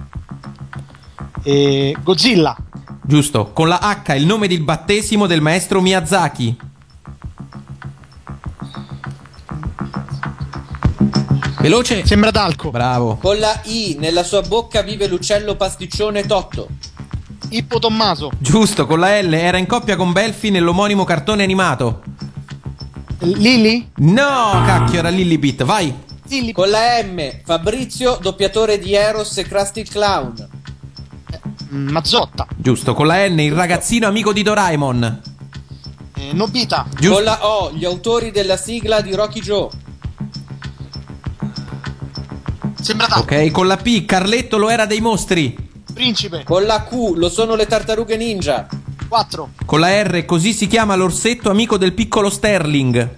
[1.45, 2.57] E Godzilla.
[3.01, 3.53] Giusto.
[3.53, 6.68] Con la H, il nome del battesimo del maestro Miyazaki.
[11.69, 12.07] Veloce.
[12.07, 12.71] Sembra talco.
[12.71, 13.19] Bravo.
[13.19, 13.97] Con la I.
[13.99, 16.67] Nella sua bocca vive l'uccello pasticcione Totto.
[17.51, 18.31] Ippo Tommaso.
[18.39, 22.03] Giusto, con la L era in coppia con Belfi nell'omonimo cartone animato.
[23.19, 23.91] Lily.
[23.97, 25.95] No, cacchio, era Lillibit, vai.
[26.29, 26.53] Lily.
[26.53, 27.41] Con la M.
[27.45, 30.49] Fabrizio, doppiatore di Eros e Krusty Clown.
[31.75, 32.47] Mm, Mazzotta.
[32.57, 35.23] Giusto, con la N il ragazzino amico di Doraemon.
[36.15, 36.87] Eh, Nobita.
[36.99, 37.15] Giusto.
[37.15, 37.73] Con la O.
[37.73, 39.69] Gli autori della sigla di Rocky Joe.
[42.89, 43.35] Sembra talco.
[43.35, 45.55] Ok, con la P Carletto lo era dei mostri.
[45.93, 46.43] Principe.
[46.43, 47.17] Con la Q.
[47.17, 48.67] Lo sono le tartarughe ninja.
[49.07, 49.51] 4.
[49.67, 53.15] Con la R così si chiama l'orsetto amico del piccolo Sterling.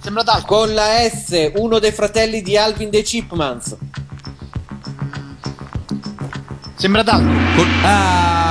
[0.00, 0.46] Sembra talco.
[0.56, 1.52] Con la S.
[1.58, 3.76] Uno dei fratelli di Alvin dei Chipmans.
[6.74, 7.24] Sembra talco.
[7.54, 8.41] Con- Ah,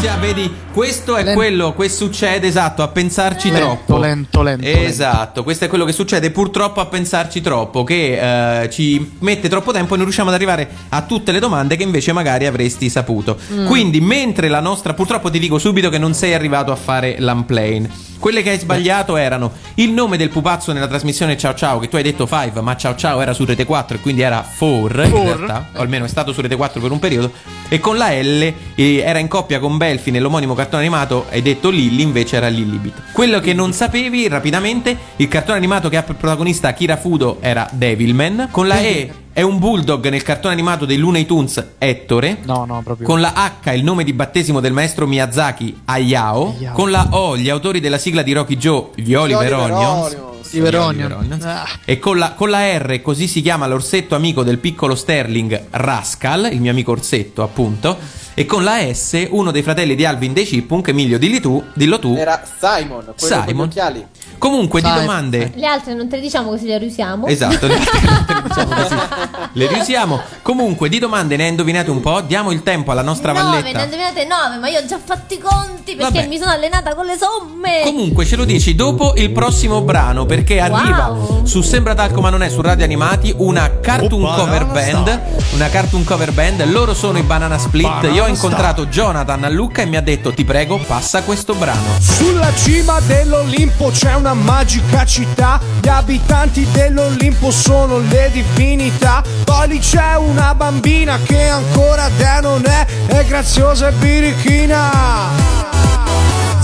[0.00, 1.38] non sia- vedi, questo è Lento.
[1.38, 3.98] quello che succede, esatto, a pensarci Lento, troppo.
[3.98, 9.16] lento, lento, Esatto, questo è quello che succede purtroppo a pensarci troppo, che eh, ci
[9.20, 12.46] mette troppo tempo e non riusciamo ad arrivare a tutte le domande che invece magari
[12.46, 13.36] avresti saputo.
[13.52, 13.66] Mm.
[13.66, 18.09] Quindi, mentre la nostra, purtroppo ti dico subito che non sei arrivato a fare l'unplane.
[18.20, 21.96] Quelle che hai sbagliato erano il nome del pupazzo nella trasmissione Ciao Ciao, che tu
[21.96, 25.12] hai detto 5, ma Ciao Ciao era su Rete 4 e quindi era 4 in
[25.24, 27.32] realtà, o almeno è stato su Rete 4 per un periodo.
[27.70, 31.70] E con la L eh, era in coppia con Belfi nell'omonimo cartone animato, hai detto
[31.70, 33.12] Lilly, invece era Lillibit.
[33.12, 37.66] Quello che non sapevi rapidamente, il cartone animato che ha per protagonista Akira Fudo era
[37.72, 42.38] Devilman, con la E È un bulldog nel cartone animato dei Looney Tunes Ettore.
[42.44, 43.06] No, no, proprio.
[43.06, 46.56] Con la H il nome di battesimo del maestro Miyazaki Hayao.
[46.56, 46.74] Hayao.
[46.74, 50.16] Con la O gli autori della sigla di Rocky Joe, gli Oliver Onions.
[50.50, 51.44] Gli Oliver Onions.
[51.44, 51.68] Ah.
[51.84, 56.48] E con la, con la R, così si chiama l'orsetto amico del piccolo Sterling, Rascal,
[56.52, 57.96] il mio amico orsetto, appunto.
[58.34, 61.98] E con la S, uno dei fratelli di Alvin dei Chipmunk, Emilio, dilli tu, dillo
[62.00, 62.16] tu.
[62.16, 63.66] Era Simon, quello con gli Simon.
[63.68, 64.06] occhiali.
[64.40, 65.04] Comunque, di Simon.
[65.04, 65.52] domande.
[65.54, 67.26] Le altre non te le diciamo così le riusiamo.
[67.26, 68.94] Esatto, le altre non te le diciamo così.
[69.52, 70.20] Le riusiamo.
[70.42, 72.20] Comunque, di domande ne indovinate un po'.
[72.20, 73.82] Diamo il tempo alla nostra 9, ne valletta.
[73.82, 76.26] indovinate 9, ma io ho già fatto i conti perché Vabbè.
[76.28, 77.82] mi sono allenata con le somme.
[77.84, 81.44] Comunque ce lo dici dopo il prossimo brano perché arriva Wow.
[81.44, 85.20] su Sembra Talco ma non è su Radio Animati una cartoon Oh, cover band,
[85.54, 87.88] una cartoon cover band, loro sono i Banana Split.
[87.88, 91.54] Banana Io ho incontrato Jonathan a Lucca e mi ha detto "Ti prego, passa questo
[91.54, 91.98] brano".
[92.00, 99.78] Sulla cima dell'Olimpo c'è una magica città, gli abitanti dell'Olimpo sono le divinità, poi lì
[99.78, 105.60] c'è una bambina che ancora te non è, è graziosa e birichina.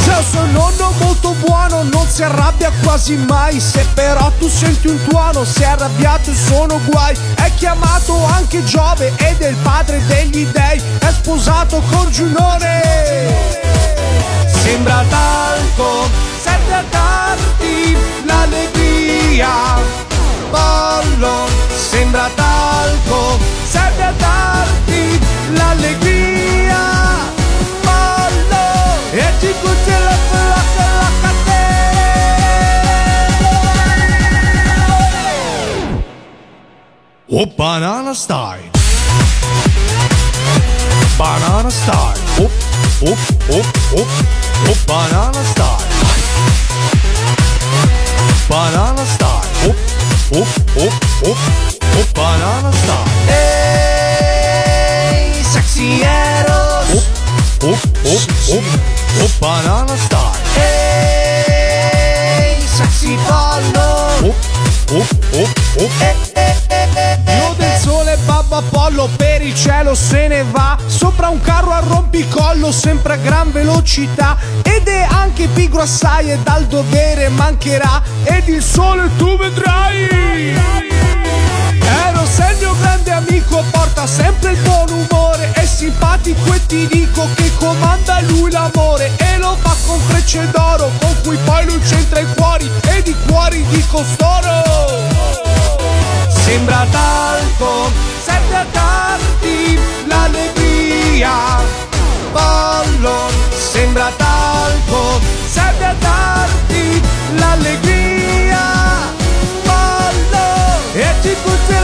[0.06, 3.58] Se il suo nonno molto buono non si arrabbia quasi mai.
[3.58, 7.16] Se però tu senti un tuono si è arrabbiato e sono guai.
[7.34, 10.80] È chiamato anche Giove ed è il padre degli dei.
[10.98, 13.34] È sposato con Giunone.
[14.46, 16.08] Sembra talco,
[16.72, 19.48] a darti l'allegria
[20.50, 25.20] Pollo, sembra talco, serve a darti
[25.52, 26.78] l'allegria
[27.82, 28.66] Pollo,
[29.10, 31.64] e ti cucci la placca la catena
[37.28, 38.70] Oh, banana style.
[41.18, 42.20] Banana style.
[42.38, 42.50] Oh,
[43.00, 43.16] oh,
[43.50, 43.64] oh,
[43.96, 44.06] oh,
[44.68, 45.85] oh, banana style.
[48.48, 49.42] Banana style.
[49.64, 49.74] Oh,
[50.34, 50.46] oh,
[50.78, 50.90] oh,
[51.24, 51.36] oh,
[51.98, 53.08] oh, banana style.
[53.28, 57.04] Ehi, sexy eros
[57.62, 58.62] Oh, oh, oh, oh,
[59.22, 60.36] oh, banana style.
[60.56, 64.34] Ehi, sexy pollo
[64.88, 65.04] Oh, oh,
[65.38, 65.90] oh, oh.
[67.26, 70.78] Io del sole babbo Apollo per il cielo se ne va.
[70.86, 74.36] Sopra un carro a rompicollo sempre a gran velocità.
[74.62, 78.00] Ed è anche pigro assai e dal dovere mancherà.
[78.22, 80.54] Ed il sole tu vedrai.
[82.08, 85.50] Eros è il mio grande amico porta sempre il buon umore.
[85.52, 90.90] È simpatico e ti dico che comanda lui l'amore E lo fa con frecce d'oro
[90.98, 95.26] con cui poi lui centra i cuori Ed i cuori di costoro
[96.46, 97.90] Sembra talco,
[98.24, 101.60] serve a darti l'allegria.
[102.30, 103.28] Pollo,
[103.72, 105.20] sembra talco,
[105.50, 107.02] serve a darti
[107.34, 108.60] l'allegria.
[109.64, 111.75] Pollo, e ti cucci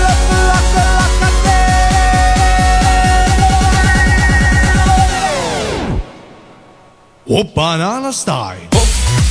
[7.35, 8.71] Oh, banana style.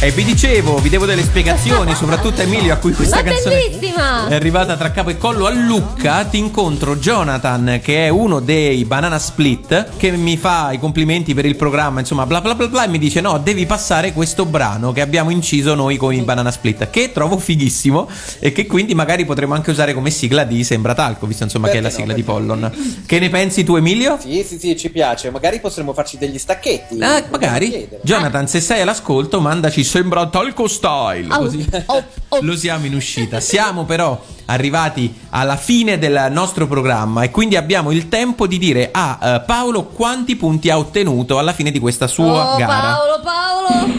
[0.04, 4.28] E vi dicevo, vi devo delle spiegazioni, soprattutto Emilio a cui questa Ma canzone bellissima!
[4.30, 6.26] è arrivata tra capo e collo a Lucca.
[6.26, 11.46] Ti incontro Jonathan, che è uno dei Banana Split, che mi fa i complimenti per
[11.46, 14.92] il programma, insomma, bla bla bla bla, e mi dice: No, devi passare questo brano
[14.92, 19.24] che abbiamo inciso noi con i Banana Split, che trovo fighissimo e che quindi magari
[19.24, 22.12] potremo anche usare come sigla di Sembra Talco, visto insomma che è la Perché no,
[22.12, 22.58] sigla di perché no?
[22.70, 23.04] Pollon.
[23.06, 24.18] Che ne pensi tu, Emilio?
[24.20, 25.30] Sì, sì, sì, ci piace.
[25.30, 27.00] Magari potremmo farci degli stacchetti.
[27.02, 27.70] Ah, Potremmo magari.
[27.70, 28.02] chiedere.
[28.04, 31.28] Jonathan, se sei all'ascolto, mandaci sembra talco style.
[31.28, 32.40] Così au, au.
[32.44, 33.42] lo siamo in uscita.
[33.42, 38.88] Siamo però arrivati alla fine del nostro programma e quindi abbiamo il tempo di dire
[38.90, 42.96] a eh, Paolo quanti punti ha ottenuto alla fine di questa sua oh, gara.
[42.96, 43.94] Paolo, Paolo,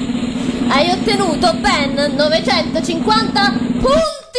[0.68, 4.30] hai ottenuto ben 950 punti!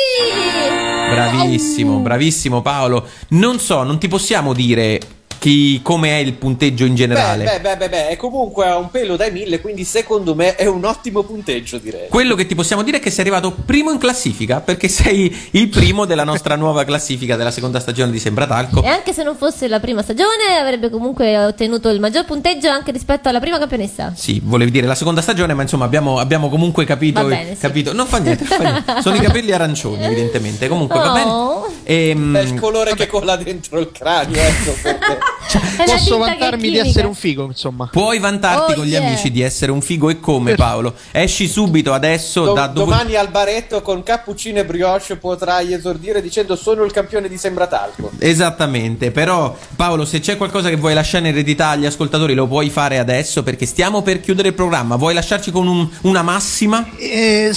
[1.11, 3.07] Bravissimo, bravissimo Paolo.
[3.29, 4.99] Non so, non ti possiamo dire
[5.43, 7.43] chi, come è il punteggio in generale.
[7.43, 10.67] Beh, beh, beh, beh, è comunque a un pelo dai mille, quindi secondo me è
[10.67, 12.07] un ottimo punteggio, direi.
[12.07, 15.67] Quello che ti possiamo dire è che sei arrivato primo in classifica perché sei il
[15.67, 18.83] primo della nostra nuova classifica della seconda stagione di Sembra Talco.
[18.83, 22.93] E anche se non fosse la prima stagione, avrebbe comunque ottenuto il maggior punteggio anche
[22.93, 24.13] rispetto alla prima campionessa.
[24.15, 27.21] Sì, volevi dire la seconda stagione, ma insomma abbiamo, abbiamo comunque capito.
[27.21, 27.59] Bene, sì.
[27.59, 27.91] capito.
[27.91, 28.93] Non fa niente, fa niente.
[29.03, 30.69] Sono i capelli arancioni, evidentemente.
[30.69, 31.29] Comunque va bene.
[31.29, 31.69] Oh.
[31.83, 35.31] Ehm, È il colore che cola dentro il cranio, ecco perché.
[35.53, 37.87] Una Posso vantarmi di essere un figo, insomma.
[37.91, 39.05] Puoi vantarti Oh, con gli yeah.
[39.05, 40.93] amici di essere un figo e come Paolo?
[41.11, 42.89] Esci subito adesso Do- da dove...
[42.89, 48.11] domani al baretto con cappuccino e brioche potrai esordire dicendo sono il campione di Sembratalco.
[48.19, 52.69] Esattamente, però Paolo se c'è qualcosa che vuoi lasciare in eredità agli ascoltatori lo puoi
[52.69, 54.95] fare adesso perché stiamo per chiudere il programma.
[54.95, 56.87] Vuoi lasciarci con un- una massima?
[56.97, 57.51] Eh,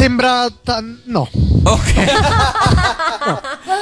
[0.00, 0.48] sembra.
[0.62, 1.28] ta- no.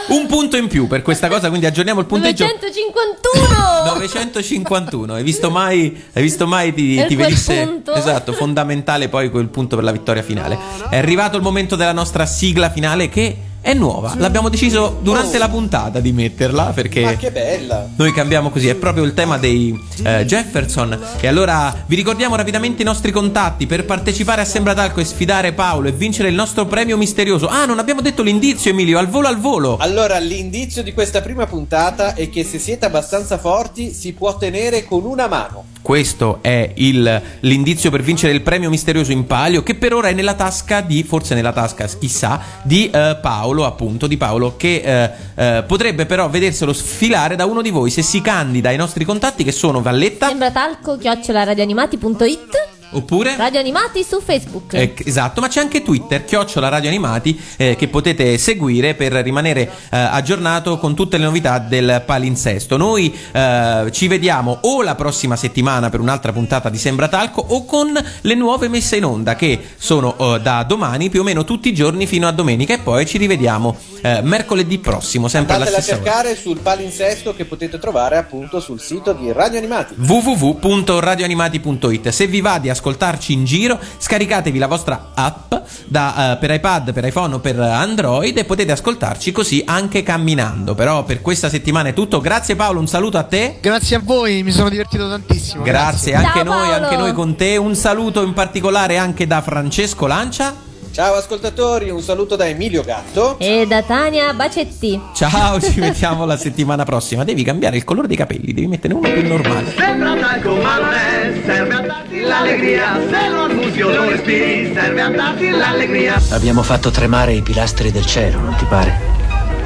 [0.09, 2.45] Un punto in più per questa cosa, quindi aggiorniamo il punteggio.
[2.45, 3.95] 951!
[3.95, 7.95] 951, hai visto mai, hai visto mai ti, Per ti venisse punto?
[7.95, 10.59] esatto, fondamentale poi quel punto per la vittoria finale.
[10.91, 13.37] È arrivato il momento della nostra sigla finale che
[13.69, 14.15] è nuova.
[14.17, 15.41] L'abbiamo deciso durante Oh.
[15.41, 17.87] la puntata di metterla Ma perché che bella!
[17.97, 20.99] noi cambiamo così, è proprio il tema dei eh, Jefferson.
[21.21, 25.89] E allora vi ricordiamo rapidamente i nostri contatti per partecipare a Sembratalco e sfidare Paolo
[25.89, 27.47] e vincere il nostro premio misterioso.
[27.49, 29.77] Ah, non abbiamo detto l'indizio, Emilio, al volo al volo.
[29.79, 34.85] Allora, l'indizio di questa prima puntata è che se siete abbastanza forti si può tenere
[34.85, 35.65] con una mano.
[35.83, 40.13] Questo è il- l'indizio per vincere il premio misterioso in palio, che per ora è
[40.15, 45.11] nella tasca di, forse nella tasca, chissà, di eh, Paolo, appunto, di Paolo, che eh,
[45.35, 49.45] eh, potrebbe però vederselo sfilare da uno di voi se si candida ai nostri contatti,
[49.45, 53.37] che sono Valletta, Sembra talco chioccioladioanimati.it oppure...
[53.37, 54.75] Radio Animati su Facebook.
[54.75, 59.63] Eh, esatto, ma c'è anche Twitter, chiocciola Radio Animati, eh, che potete seguire per rimanere
[59.63, 62.77] eh, aggiornato con tutte le novità del palinsesto.
[62.77, 67.93] Noi eh, ci vediamo o la prossima settimana per un'altra puntata di Sembratalco o con
[68.21, 71.75] le nuove messe in onda che sono eh, da domani più o meno tutti i
[71.75, 75.83] giorni fino a domenica e poi ci rivediamo eh, mercoledì prossimo, sempre alla Andatela a
[75.83, 76.11] stessa ora.
[76.11, 79.95] cercare sul palinsesto che potete trovare appunto sul sito di Radio Animati.
[79.97, 85.53] www.radioanimati.it Se vi va di ascoltarci in giro, scaricatevi la vostra app
[85.87, 90.75] da, eh, per iPad, per iPhone o per Android e potete ascoltarci così anche camminando.
[90.75, 92.21] Però per questa settimana è tutto.
[92.21, 93.59] Grazie Paolo, un saluto a te.
[93.61, 95.63] Grazie a voi, mi sono divertito tantissimo.
[95.63, 96.85] Grazie, anche Ciao, noi, Paolo.
[96.85, 97.57] anche noi con te.
[97.57, 100.67] Un saluto in particolare anche da Francesco Lancia.
[100.91, 103.39] Ciao ascoltatori, un saluto da Emilio Gatto.
[103.39, 105.01] E da Tania Bacetti.
[105.15, 107.25] Ciao, ci vediamo la settimana prossima.
[107.25, 109.73] Devi cambiare il colore dei capelli, devi mettere uno più normale.
[109.77, 114.73] Sembra talco ma non è, serve a darti l'allegria, se lo annusi o lo respiri,
[114.75, 116.21] serve a darti l'allegria.
[116.31, 118.99] Abbiamo fatto tremare i pilastri del cielo, non ti pare?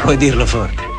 [0.02, 0.91] Puoi dirlo forte.